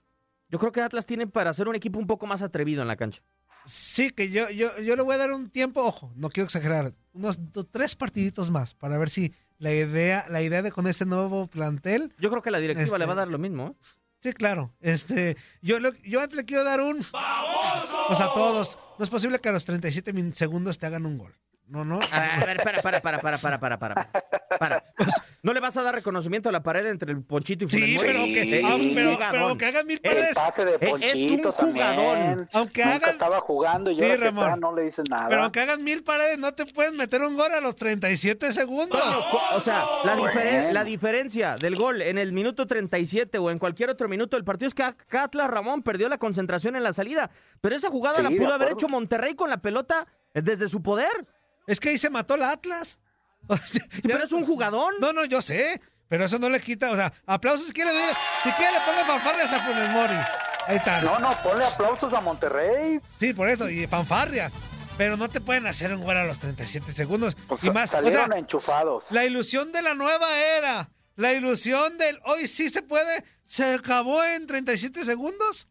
Yo 0.49 0.59
creo 0.59 0.71
que 0.71 0.81
Atlas 0.81 1.05
tiene 1.05 1.27
para 1.27 1.53
ser 1.53 1.67
un 1.67 1.75
equipo 1.75 1.99
un 1.99 2.07
poco 2.07 2.27
más 2.27 2.41
atrevido 2.41 2.81
en 2.81 2.87
la 2.87 2.95
cancha. 2.95 3.21
Sí, 3.65 4.11
que 4.11 4.29
yo, 4.29 4.49
yo, 4.51 4.77
yo 4.79 4.95
le 4.95 5.01
voy 5.01 5.15
a 5.15 5.17
dar 5.17 5.31
un 5.31 5.49
tiempo, 5.49 5.81
ojo, 5.83 6.13
no 6.15 6.29
quiero 6.29 6.45
exagerar, 6.45 6.93
unos 7.13 7.39
tres 7.71 7.95
partiditos 7.95 8.51
más 8.51 8.75
para 8.75 8.97
ver 8.99 9.09
si 9.09 9.33
la 9.57 9.71
idea, 9.73 10.25
la 10.29 10.41
idea 10.43 10.61
de 10.61 10.71
con 10.71 10.85
este 10.85 11.05
nuevo 11.05 11.47
plantel. 11.47 12.13
Yo 12.19 12.29
creo 12.29 12.43
que 12.43 12.51
la 12.51 12.59
directiva 12.59 12.85
Este- 12.85 12.99
le 12.99 13.05
va 13.05 13.13
a 13.13 13.15
dar 13.15 13.27
lo 13.27 13.39
mismo. 13.39 13.69
¿eh? 13.69 13.73
Sí, 14.19 14.33
claro. 14.33 14.71
Este, 14.81 15.35
yo, 15.61 15.79
lo- 15.79 15.93
yo 16.03 16.21
antes 16.21 16.35
le 16.37 16.45
quiero 16.45 16.63
dar 16.63 16.79
un. 16.81 16.99
O 16.99 18.15
sea, 18.15 18.25
a 18.27 18.33
todos. 18.33 18.77
No 18.99 19.03
es 19.03 19.09
posible 19.09 19.39
que 19.39 19.49
a 19.49 19.51
los 19.51 19.65
37 19.65 20.13
min- 20.13 20.33
segundos 20.33 20.77
te 20.77 20.85
hagan 20.85 21.05
un 21.05 21.17
gol. 21.17 21.33
No, 21.67 21.83
no. 21.83 21.99
A 22.11 22.45
ver, 22.45 22.57
para, 22.63 22.81
para, 22.81 23.01
para, 23.01 23.19
para, 23.21 23.37
para, 23.39 23.59
para, 23.59 23.79
para. 23.79 24.09
para. 24.59 24.83
¿No 25.41 25.51
le 25.51 25.59
vas 25.59 25.75
a 25.77 25.81
dar 25.81 25.95
reconocimiento 25.95 26.49
a 26.49 26.51
la 26.51 26.61
pared 26.61 26.85
entre 26.85 27.11
el 27.11 27.23
Ponchito 27.23 27.65
y 27.65 27.67
Funes 27.67 27.89
Sí, 27.89 27.97
pero 28.05 28.23
que, 28.25 28.59
Es 28.59 28.63
un 28.81 28.93
pero, 28.93 29.13
jugadón. 29.13 29.31
pero 29.31 29.57
que 29.57 29.65
hagan 29.65 29.87
mil 29.87 29.99
El 30.03 30.11
paredes. 30.13 30.35
pase 30.35 30.63
de 30.65 30.75
es 30.75 31.31
un 31.31 31.41
jugadón. 31.43 31.75
también. 31.75 32.47
Aunque 32.53 32.83
Nunca 32.85 32.95
hagan- 32.97 33.09
estaba 33.09 33.39
jugando 33.41 33.89
y 33.89 33.95
Sí, 33.95 33.99
que 34.01 34.13
está 34.13 34.55
no 34.57 34.75
le 34.75 34.83
dices 34.83 35.05
nada. 35.09 35.27
Pero 35.27 35.41
aunque 35.43 35.59
hagan 35.59 35.83
mil 35.83 36.03
paredes, 36.03 36.37
no 36.37 36.53
te 36.53 36.67
pueden 36.67 36.97
meter 36.97 37.21
un 37.23 37.35
gol 37.35 37.51
a 37.51 37.59
los 37.61 37.75
37 37.75 38.53
segundos. 38.53 38.99
No, 39.03 39.55
o 39.57 39.59
sea, 39.59 39.83
la, 40.03 40.15
Bueno. 40.15 40.31
diferen- 40.31 40.71
la 40.71 40.83
diferencia 40.83 41.55
del 41.55 41.75
gol 41.75 42.01
en 42.03 42.19
el 42.19 42.31
minuto 42.31 42.67
37 42.67 43.39
o 43.39 43.49
en 43.49 43.57
cualquier 43.57 43.89
otro 43.89 44.07
minuto 44.07 44.37
del 44.37 44.43
partido 44.45 44.67
es 44.67 44.75
que 44.75 44.83
acá 44.83 45.23
Atlas 45.23 45.49
Ramón 45.49 45.81
perdió 45.81 46.09
la 46.09 46.19
concentración 46.19 46.75
en 46.75 46.83
la 46.83 46.93
salida. 46.93 47.31
Pero 47.61 47.75
esa 47.75 47.89
jugada 47.89 48.17
Sí, 48.17 48.23
la 48.23 48.29
pudo 48.29 48.53
haber 48.53 48.71
hecho 48.73 48.87
Monterrey 48.87 49.33
con 49.35 49.49
la 49.49 49.57
pelota 49.57 50.05
desde 50.33 50.69
su 50.69 50.83
poder. 50.83 51.09
Es 51.67 51.79
que 51.79 51.89
ahí 51.89 51.97
se 51.97 52.09
mató 52.09 52.37
la 52.37 52.51
Atlas. 52.51 52.99
O 53.47 53.55
sea, 53.57 53.85
Pero 54.01 54.23
es 54.23 54.31
un 54.31 54.43
jugadón. 54.43 54.95
No, 54.99 55.13
no, 55.13 55.23
yo 55.25 55.39
sé. 55.39 55.79
Pero 56.07 56.25
eso 56.25 56.39
no 56.39 56.49
le 56.49 56.59
quita. 56.59 56.89
O 56.89 56.95
sea, 56.95 57.13
aplausos 57.27 57.67
si 57.67 57.73
quiere. 57.73 57.91
Si 58.41 58.51
quiere, 58.53 58.73
le 58.73 58.79
ponga 58.79 59.05
fanfarrias 59.05 59.53
a 59.53 59.59
Funes 59.59 59.89
Mori. 59.91 60.15
Ahí 60.65 60.77
está. 60.77 61.01
No, 61.01 61.19
no, 61.19 61.37
ponle 61.43 61.63
aplausos 61.63 62.11
a 62.13 62.21
Monterrey. 62.21 62.99
Sí, 63.17 63.35
por 63.35 63.47
eso. 63.47 63.69
Y 63.69 63.85
fanfarrias. 63.85 64.51
Pero 64.97 65.15
no 65.15 65.29
te 65.29 65.41
pueden 65.41 65.67
hacer 65.67 65.93
un 65.93 66.03
gol 66.03 66.17
a 66.17 66.23
los 66.23 66.39
37 66.39 66.91
segundos. 66.91 67.35
Pues 67.47 67.63
y 67.63 67.69
más. 67.69 67.89
O 67.89 67.91
salieron 67.97 68.29
sea, 68.29 68.37
enchufados. 68.39 69.11
la 69.11 69.25
ilusión 69.25 69.71
de 69.71 69.83
la 69.83 69.93
nueva 69.93 70.27
era. 70.39 70.89
La 71.15 71.33
ilusión 71.33 71.99
del 71.99 72.17
hoy 72.25 72.47
sí 72.47 72.69
se 72.69 72.81
puede. 72.81 73.23
Se 73.43 73.75
acabó 73.75 74.23
en 74.23 74.47
37 74.47 75.05
segundos. 75.05 75.67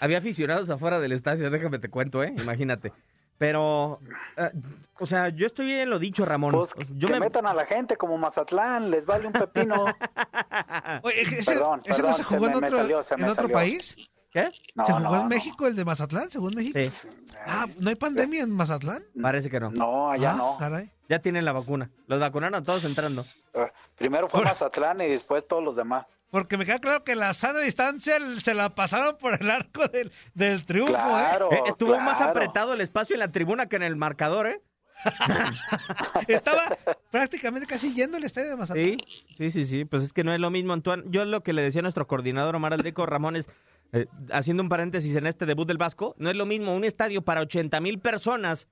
Había 0.00 0.18
aficionados 0.18 0.68
afuera 0.70 1.00
del 1.00 1.12
estadio, 1.12 1.50
déjame 1.50 1.78
te 1.78 1.88
cuento, 1.88 2.22
¿eh? 2.22 2.34
Imagínate. 2.38 2.92
Pero, 3.38 4.00
eh, 4.36 4.50
o 4.98 5.06
sea, 5.06 5.28
yo 5.28 5.46
estoy 5.46 5.72
en 5.72 5.90
lo 5.90 5.98
dicho, 5.98 6.24
Ramón. 6.24 6.52
Pues 6.52 6.70
yo 6.96 7.06
que 7.08 7.14
me... 7.14 7.20
metan 7.20 7.46
a 7.46 7.54
la 7.54 7.64
gente 7.66 7.96
como 7.96 8.18
Mazatlán, 8.18 8.90
les 8.90 9.06
vale 9.06 9.26
un 9.28 9.32
pepino. 9.32 9.84
Oye, 11.02 11.22
ese, 11.22 11.52
Perdón, 11.52 11.82
ese 11.84 12.02
no 12.02 12.12
se 12.12 12.24
jugó 12.24 12.46
se 12.46 12.46
en 12.46 12.54
me- 12.54 12.60
me 12.60 12.66
otro, 12.66 12.78
salió, 12.78 13.02
se 13.02 13.14
en 13.14 13.24
otro 13.24 13.48
país. 13.48 14.10
¿Qué? 14.30 14.50
No, 14.74 14.84
¿Se 14.84 14.92
jugó 14.92 15.04
no, 15.08 15.14
en 15.16 15.22
no. 15.22 15.28
México 15.28 15.66
el 15.66 15.74
de 15.74 15.84
Mazatlán, 15.86 16.30
según 16.30 16.52
México? 16.54 16.78
Sí, 16.78 17.08
Ah, 17.46 17.66
¿no 17.78 17.88
hay 17.88 17.94
pandemia 17.94 18.42
en 18.42 18.50
Mazatlán? 18.50 19.02
parece 19.22 19.48
que 19.48 19.58
no. 19.60 19.70
No, 19.70 20.10
allá 20.10 20.32
Ah, 20.32 20.36
no. 20.36 20.56
Caray. 20.58 20.90
Ya 21.08 21.20
tienen 21.20 21.44
la 21.46 21.52
vacuna. 21.52 21.90
Los 22.08 22.20
vacunaron 22.20 22.54
a 22.56 22.62
todos 22.62 22.84
entrando. 22.84 23.24
Eh, 23.54 23.72
Primero 23.96 24.28
fue 24.28 24.44
Mazatlán 24.44 25.00
y 25.00 25.06
después 25.06 25.46
todos 25.48 25.62
los 25.64 25.76
demás. 25.76 26.04
Porque 26.30 26.58
me 26.58 26.66
queda 26.66 26.78
claro 26.78 27.04
que 27.04 27.14
la 27.16 27.32
sana 27.32 27.60
distancia 27.60 28.18
se 28.42 28.52
la 28.54 28.74
pasaron 28.74 29.16
por 29.16 29.40
el 29.40 29.50
arco 29.50 29.86
del, 29.88 30.12
del 30.34 30.66
triunfo, 30.66 30.92
Claro, 30.92 31.50
Eh, 31.52 31.60
estuvo 31.66 31.98
más 32.00 32.20
apretado 32.20 32.74
el 32.74 32.80
espacio 32.82 33.14
en 33.14 33.20
la 33.20 33.32
tribuna 33.32 33.66
que 33.66 33.76
en 33.76 33.82
el 33.82 33.96
marcador, 33.96 34.46
¿eh? 34.46 34.60
¿eh? 35.06 36.28
Estaba 36.28 36.76
prácticamente 37.10 37.66
casi 37.66 37.94
yendo 37.94 38.16
al 38.18 38.24
estadio 38.24 38.50
de 38.50 38.56
Mazatlán. 38.56 38.84
Sí, 38.84 38.96
sí, 39.38 39.50
sí, 39.50 39.64
sí. 39.64 39.84
Pues 39.84 40.02
es 40.02 40.12
que 40.12 40.24
no 40.24 40.32
es 40.34 40.40
lo 40.40 40.50
mismo, 40.50 40.72
Antoine. 40.74 41.04
Yo 41.06 41.24
lo 41.24 41.42
que 41.42 41.52
le 41.52 41.62
decía 41.62 41.80
a 41.80 41.82
nuestro 41.82 42.06
coordinador 42.06 42.54
Omar 42.56 42.74
Aldeco 42.74 43.06
Ramón 43.06 43.36
es, 43.36 43.48
eh, 43.92 44.06
haciendo 44.30 44.62
un 44.62 44.68
paréntesis 44.68 45.14
en 45.16 45.26
este 45.26 45.46
debut 45.46 45.66
del 45.66 45.78
Vasco, 45.78 46.14
no 46.18 46.28
es 46.28 46.36
lo 46.36 46.44
mismo 46.46 46.74
un 46.74 46.84
estadio 46.84 47.22
para 47.22 47.40
80 47.40 47.80
mil 47.80 48.00
personas, 48.00 48.68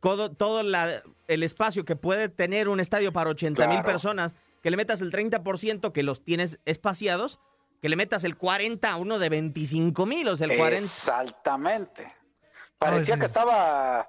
todo, 0.00 0.30
todo 0.30 0.62
la- 0.62 1.02
el 1.26 1.42
espacio 1.42 1.84
que 1.86 1.96
puede 1.96 2.28
tener 2.28 2.68
un 2.68 2.80
estadio 2.80 3.12
para 3.14 3.30
80 3.30 3.62
mil 3.66 3.76
Claro. 3.78 3.86
personas, 3.86 4.34
que 4.62 4.70
le 4.70 4.76
metas 4.76 5.00
el 5.00 5.10
30% 5.12 5.92
que 5.92 6.02
los 6.02 6.24
tienes 6.24 6.60
espaciados, 6.64 7.40
que 7.80 7.88
le 7.88 7.96
metas 7.96 8.24
el 8.24 8.36
40 8.36 8.90
a 8.90 8.96
uno 8.96 9.18
de 9.18 9.28
25 9.28 10.06
mil, 10.06 10.28
o 10.28 10.36
sea, 10.36 10.46
el 10.46 10.56
40. 10.56 10.84
Exactamente. 10.84 12.12
Parecía 12.78 13.18
que 13.18 13.26
estaba. 13.26 14.08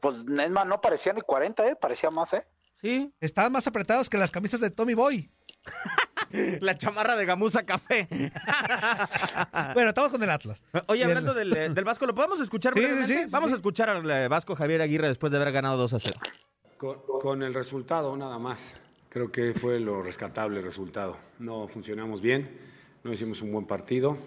Pues 0.00 0.16
es 0.16 0.50
más, 0.50 0.66
no 0.66 0.80
parecía 0.80 1.12
ni 1.12 1.22
40, 1.22 1.66
¿eh? 1.66 1.76
Parecía 1.76 2.10
más, 2.10 2.32
¿eh? 2.34 2.46
Sí, 2.80 3.10
Estaban 3.20 3.52
más 3.52 3.66
apretados 3.66 4.10
que 4.10 4.18
las 4.18 4.30
camisas 4.30 4.60
de 4.60 4.70
Tommy 4.70 4.92
Boy. 4.92 5.30
la 6.60 6.76
chamarra 6.76 7.16
de 7.16 7.24
gamuza 7.24 7.62
café. 7.62 8.08
Bueno, 9.74 9.88
estamos 9.90 10.10
con 10.10 10.22
el 10.22 10.30
Atlas. 10.30 10.60
Oye, 10.88 11.04
hablando 11.04 11.32
del, 11.34 11.56
eh, 11.56 11.68
del 11.70 11.84
Vasco, 11.84 12.06
¿lo 12.06 12.14
podemos 12.14 12.38
escuchar 12.40 12.74
Sí, 12.74 12.86
sí, 12.86 13.06
sí, 13.06 13.24
Vamos 13.28 13.48
sí. 13.48 13.54
a 13.54 13.56
escuchar 13.56 13.88
al 13.88 14.08
eh, 14.10 14.28
Vasco 14.28 14.54
Javier 14.54 14.82
Aguirre 14.82 15.08
después 15.08 15.30
de 15.32 15.38
haber 15.38 15.52
ganado 15.52 15.76
2 15.78 15.94
a 15.94 16.00
0. 16.00 16.14
Con, 16.76 16.98
con 17.20 17.42
el 17.42 17.54
resultado, 17.54 18.16
nada 18.16 18.38
más. 18.38 18.74
Creo 19.14 19.30
que 19.30 19.54
fue 19.54 19.78
lo 19.78 20.02
rescatable 20.02 20.58
el 20.58 20.64
resultado. 20.64 21.16
No 21.38 21.68
funcionamos 21.68 22.20
bien, 22.20 22.50
no 23.04 23.12
hicimos 23.12 23.42
un 23.42 23.52
buen 23.52 23.64
partido. 23.64 24.18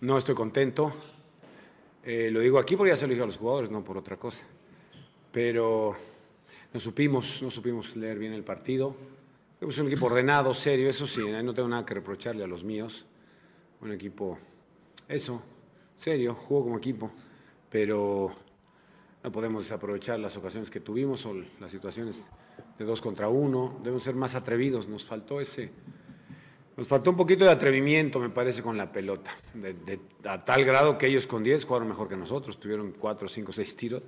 No 0.00 0.18
estoy 0.18 0.34
contento. 0.34 0.92
Eh, 2.02 2.32
lo 2.32 2.40
digo 2.40 2.58
aquí 2.58 2.74
porque 2.74 2.90
ya 2.90 2.96
se 2.96 3.06
lo 3.06 3.10
dije 3.10 3.22
a 3.22 3.26
los 3.26 3.36
jugadores, 3.36 3.70
no 3.70 3.84
por 3.84 3.96
otra 3.96 4.16
cosa. 4.16 4.42
Pero 5.30 5.96
no 6.74 6.80
supimos, 6.80 7.40
no 7.42 7.48
supimos 7.52 7.94
leer 7.94 8.18
bien 8.18 8.32
el 8.32 8.42
partido. 8.42 8.96
Es 9.60 9.78
un 9.78 9.86
equipo 9.86 10.06
ordenado, 10.06 10.52
serio, 10.52 10.90
eso 10.90 11.06
sí, 11.06 11.22
no 11.30 11.54
tengo 11.54 11.68
nada 11.68 11.86
que 11.86 11.94
reprocharle 11.94 12.42
a 12.42 12.48
los 12.48 12.64
míos. 12.64 13.06
Un 13.82 13.92
equipo, 13.92 14.36
eso, 15.06 15.44
serio, 15.96 16.34
jugó 16.34 16.64
como 16.64 16.78
equipo, 16.78 17.12
pero 17.70 18.32
no 19.22 19.30
podemos 19.30 19.62
desaprovechar 19.62 20.18
las 20.18 20.36
ocasiones 20.36 20.70
que 20.70 20.80
tuvimos 20.80 21.24
o 21.24 21.34
las 21.60 21.70
situaciones 21.70 22.20
de 22.80 22.86
dos 22.86 23.02
contra 23.02 23.28
uno. 23.28 23.78
Debemos 23.84 24.02
ser 24.02 24.14
más 24.14 24.34
atrevidos. 24.34 24.88
Nos 24.88 25.04
faltó 25.04 25.38
ese, 25.40 25.70
nos 26.78 26.88
faltó 26.88 27.10
un 27.10 27.16
poquito 27.18 27.44
de 27.44 27.50
atrevimiento, 27.50 28.18
me 28.18 28.30
parece, 28.30 28.62
con 28.62 28.76
la 28.78 28.90
pelota. 28.90 29.30
De, 29.52 29.74
de- 29.74 30.00
a 30.24 30.38
tal 30.44 30.64
grado 30.64 30.96
que 30.96 31.06
ellos 31.06 31.26
con 31.26 31.44
10 31.44 31.66
jugaron 31.66 31.88
mejor 31.88 32.08
que 32.08 32.16
nosotros. 32.16 32.58
Tuvieron 32.58 32.92
4, 32.98 33.28
5, 33.28 33.52
6 33.52 33.76
tiros 33.76 34.02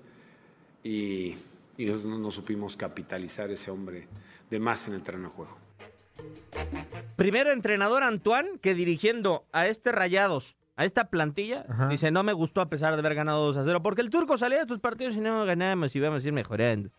y, 0.83 1.37
no, 1.79 2.19
no 2.19 2.31
supimos 2.31 2.77
capitalizar 2.79 3.51
ese 3.51 3.71
hombre 3.71 4.09
de 4.51 4.59
más 4.59 4.89
en 4.89 4.95
el 4.95 5.03
terreno 5.03 5.29
de 5.29 5.35
juego. 5.35 5.57
Primer 7.17 7.47
entrenador 7.49 8.03
Antoine 8.03 8.59
que 8.61 8.75
dirigiendo 8.75 9.45
a 9.53 9.67
este 9.67 9.93
Rayados, 9.93 10.57
a 10.77 10.87
esta 10.87 11.11
plantilla, 11.11 11.67
dice, 11.91 12.11
no 12.11 12.23
me 12.23 12.33
gustó 12.33 12.63
a 12.63 12.71
pesar 12.71 12.95
de 12.95 13.01
haber 13.01 13.15
ganado 13.15 13.45
2 13.47 13.59
a 13.59 13.65
0, 13.65 13.83
porque 13.83 14.01
el 14.01 14.09
turco 14.11 14.39
salía 14.39 14.61
de 14.61 14.67
tus 14.67 14.79
partidos 14.81 15.15
y 15.15 15.21
no 15.21 15.45
ganamos 15.45 15.95
y 15.95 16.01
vamos 16.01 16.25
a 16.25 16.27
ir 16.27 16.33
mejorando. 16.33 16.91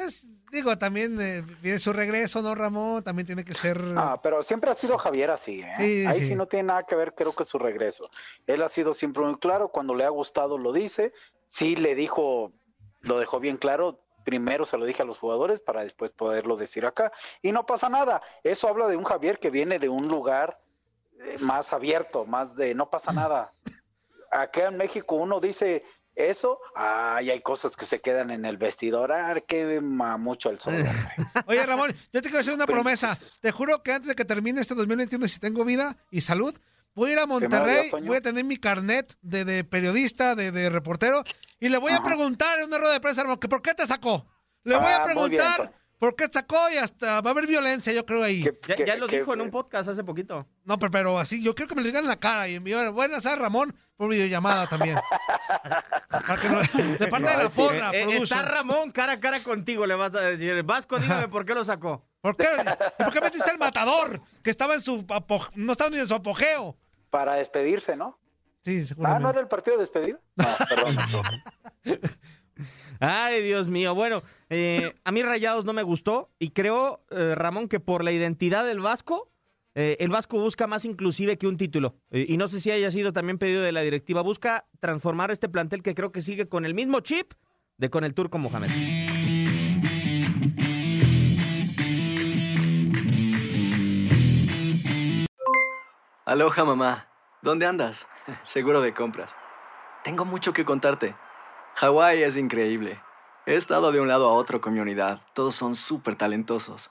Pues 0.00 0.24
digo, 0.50 0.78
también 0.78 1.20
eh, 1.20 1.42
viene 1.60 1.78
su 1.78 1.92
regreso, 1.92 2.40
¿no, 2.40 2.54
Ramón? 2.54 3.04
También 3.04 3.26
tiene 3.26 3.44
que 3.44 3.52
ser. 3.52 3.78
Ah, 3.98 4.18
pero 4.22 4.42
siempre 4.42 4.70
ha 4.70 4.74
sido 4.74 4.96
Javier 4.96 5.30
así, 5.30 5.60
¿eh? 5.60 5.74
Sí, 5.76 6.06
Ahí 6.06 6.20
sí. 6.20 6.28
sí 6.28 6.34
no 6.34 6.46
tiene 6.46 6.68
nada 6.68 6.84
que 6.84 6.94
ver, 6.94 7.14
creo 7.14 7.34
que 7.34 7.44
su 7.44 7.58
regreso. 7.58 8.08
Él 8.46 8.62
ha 8.62 8.70
sido 8.70 8.94
siempre 8.94 9.22
muy 9.22 9.38
claro, 9.38 9.68
cuando 9.68 9.94
le 9.94 10.04
ha 10.06 10.08
gustado 10.08 10.56
lo 10.56 10.72
dice, 10.72 11.12
sí 11.48 11.76
le 11.76 11.94
dijo, 11.94 12.50
lo 13.02 13.18
dejó 13.18 13.40
bien 13.40 13.58
claro, 13.58 14.02
primero 14.24 14.64
se 14.64 14.78
lo 14.78 14.86
dije 14.86 15.02
a 15.02 15.04
los 15.04 15.18
jugadores 15.18 15.60
para 15.60 15.82
después 15.82 16.12
poderlo 16.12 16.56
decir 16.56 16.86
acá. 16.86 17.12
Y 17.42 17.52
no 17.52 17.66
pasa 17.66 17.90
nada, 17.90 18.22
eso 18.42 18.68
habla 18.68 18.88
de 18.88 18.96
un 18.96 19.04
Javier 19.04 19.38
que 19.38 19.50
viene 19.50 19.78
de 19.78 19.90
un 19.90 20.08
lugar 20.08 20.62
eh, 21.22 21.36
más 21.40 21.74
abierto, 21.74 22.24
más 22.24 22.56
de 22.56 22.74
no 22.74 22.88
pasa 22.88 23.12
nada. 23.12 23.52
Acá 24.30 24.68
en 24.68 24.78
México 24.78 25.16
uno 25.16 25.40
dice 25.40 25.82
eso, 26.28 26.58
ay, 26.74 27.30
hay 27.30 27.40
cosas 27.40 27.76
que 27.76 27.86
se 27.86 28.00
quedan 28.00 28.30
en 28.30 28.44
el 28.44 28.56
vestidor, 28.58 29.12
ah, 29.12 29.40
que 29.46 29.80
mucho 29.80 30.50
el 30.50 30.60
sol. 30.60 30.74
Oye, 31.46 31.64
Ramón, 31.64 31.90
yo 32.12 32.20
te 32.20 32.28
quiero 32.28 32.40
hacer 32.40 32.54
una 32.54 32.66
promesa. 32.66 33.18
Te 33.40 33.52
juro 33.52 33.82
que 33.82 33.92
antes 33.92 34.08
de 34.08 34.14
que 34.14 34.24
termine 34.24 34.60
este 34.60 34.74
2021, 34.74 35.26
si 35.28 35.40
tengo 35.40 35.64
vida 35.64 35.96
y 36.10 36.20
salud, 36.20 36.54
voy 36.94 37.10
a 37.10 37.12
ir 37.14 37.18
a 37.20 37.26
Monterrey, 37.26 37.90
voy 38.04 38.16
a 38.16 38.20
tener 38.20 38.44
mi 38.44 38.58
carnet 38.58 39.16
de, 39.22 39.44
de 39.44 39.64
periodista, 39.64 40.34
de, 40.34 40.50
de 40.50 40.68
reportero, 40.68 41.22
y 41.58 41.68
le 41.68 41.78
voy 41.78 41.92
a 41.92 42.02
preguntar 42.02 42.58
en 42.58 42.66
una 42.66 42.78
rueda 42.78 42.92
de 42.94 43.00
prensa, 43.00 43.22
Ramón, 43.22 43.38
que 43.38 43.48
¿por 43.48 43.62
qué 43.62 43.72
te 43.74 43.86
sacó? 43.86 44.26
Le 44.64 44.74
voy 44.76 44.84
Ah, 44.86 44.96
a 44.96 45.04
bien, 45.06 45.16
preguntar 45.16 45.56
Toño. 45.56 45.72
por 45.98 46.16
qué 46.16 46.26
te 46.26 46.34
sacó 46.34 46.58
y 46.72 46.76
hasta 46.76 47.20
va 47.20 47.30
a 47.30 47.32
haber 47.32 47.46
violencia, 47.46 47.92
yo 47.92 48.04
creo 48.04 48.22
ahí. 48.22 48.44
Ya, 48.86 48.96
lo 48.96 49.06
dijo 49.06 49.32
en 49.34 49.40
un 49.40 49.50
podcast 49.50 49.88
hace 49.88 50.04
poquito. 50.04 50.46
No, 50.64 50.78
pero, 50.78 50.90
pero 50.90 51.18
así, 51.18 51.42
yo 51.42 51.54
quiero 51.54 51.68
que 51.68 51.74
me 51.76 51.82
lo 51.82 51.86
digan 51.86 52.04
en 52.04 52.08
la 52.08 52.18
cara 52.18 52.48
y 52.48 52.56
enviar, 52.56 52.90
buenas 52.92 53.22
tardes, 53.22 53.38
Ramón, 53.38 53.74
por 54.00 54.08
videollamada 54.08 54.66
también. 54.66 54.96
De 56.98 57.06
parte 57.08 57.30
de 57.30 57.36
la 57.36 57.48
porra, 57.50 57.90
Eh, 57.92 58.04
produce. 58.04 58.22
está 58.24 58.40
Ramón 58.40 58.90
cara 58.92 59.12
a 59.12 59.20
cara 59.20 59.40
contigo, 59.42 59.84
le 59.86 59.94
vas 59.94 60.14
a 60.14 60.22
decir. 60.22 60.62
Vasco, 60.62 60.98
dígame 60.98 61.28
por 61.28 61.44
qué 61.44 61.52
lo 61.54 61.66
sacó. 61.66 62.02
¿Por 62.22 62.34
qué? 62.34 62.46
¿Y 62.98 63.02
por 63.04 63.12
qué 63.12 63.20
metiste 63.20 63.50
al 63.50 63.58
matador? 63.58 64.22
Que 64.42 64.48
estaba 64.48 64.72
en 64.74 64.80
su 64.80 65.04
apo- 65.06 65.50
no 65.54 65.72
estaba 65.72 65.90
ni 65.90 65.98
en 65.98 66.08
su 66.08 66.14
apogeo. 66.14 66.78
Para 67.10 67.34
despedirse, 67.34 67.94
¿no? 67.94 68.18
Sí, 68.62 68.80
Ah, 68.82 68.86
seguramente. 68.88 69.22
¿no 69.22 69.30
era 69.30 69.40
el 69.40 69.48
partido 69.48 69.76
de 69.76 69.82
despedida? 69.82 70.18
No, 70.36 70.46
perdón. 70.66 70.96
Ay, 73.00 73.42
Dios 73.42 73.68
mío. 73.68 73.94
Bueno, 73.94 74.22
eh, 74.48 74.94
a 75.04 75.12
mí 75.12 75.22
Rayados 75.22 75.64
no 75.66 75.74
me 75.74 75.82
gustó 75.82 76.30
y 76.38 76.50
creo, 76.50 77.04
eh, 77.10 77.34
Ramón, 77.34 77.68
que 77.68 77.80
por 77.80 78.02
la 78.02 78.12
identidad 78.12 78.64
del 78.64 78.80
Vasco, 78.80 79.29
eh, 79.74 79.96
el 80.00 80.10
Vasco 80.10 80.38
busca 80.38 80.66
más 80.66 80.84
inclusive 80.84 81.38
que 81.38 81.46
un 81.46 81.56
título. 81.56 81.96
Eh, 82.10 82.26
y 82.28 82.36
no 82.36 82.48
sé 82.48 82.60
si 82.60 82.70
haya 82.70 82.90
sido 82.90 83.12
también 83.12 83.38
pedido 83.38 83.62
de 83.62 83.72
la 83.72 83.82
directiva. 83.82 84.22
Busca 84.22 84.66
transformar 84.80 85.30
este 85.30 85.48
plantel 85.48 85.82
que 85.82 85.94
creo 85.94 86.12
que 86.12 86.22
sigue 86.22 86.48
con 86.48 86.64
el 86.64 86.74
mismo 86.74 87.00
chip 87.00 87.32
de 87.76 87.90
con 87.90 88.04
el 88.04 88.14
turco 88.14 88.38
Mohamed. 88.38 88.70
Aloha 96.26 96.64
mamá, 96.64 97.08
¿dónde 97.42 97.66
andas? 97.66 98.06
Seguro 98.44 98.80
de 98.80 98.94
compras. 98.94 99.34
Tengo 100.04 100.24
mucho 100.24 100.52
que 100.52 100.64
contarte. 100.64 101.16
Hawái 101.74 102.22
es 102.22 102.36
increíble. 102.36 103.00
He 103.46 103.54
estado 103.54 103.90
de 103.90 104.00
un 104.00 104.08
lado 104.08 104.28
a 104.28 104.32
otro 104.32 104.60
con 104.60 104.74
mi 104.74 104.80
unidad. 104.80 105.22
Todos 105.34 105.54
son 105.54 105.74
súper 105.74 106.14
talentosos. 106.14 106.90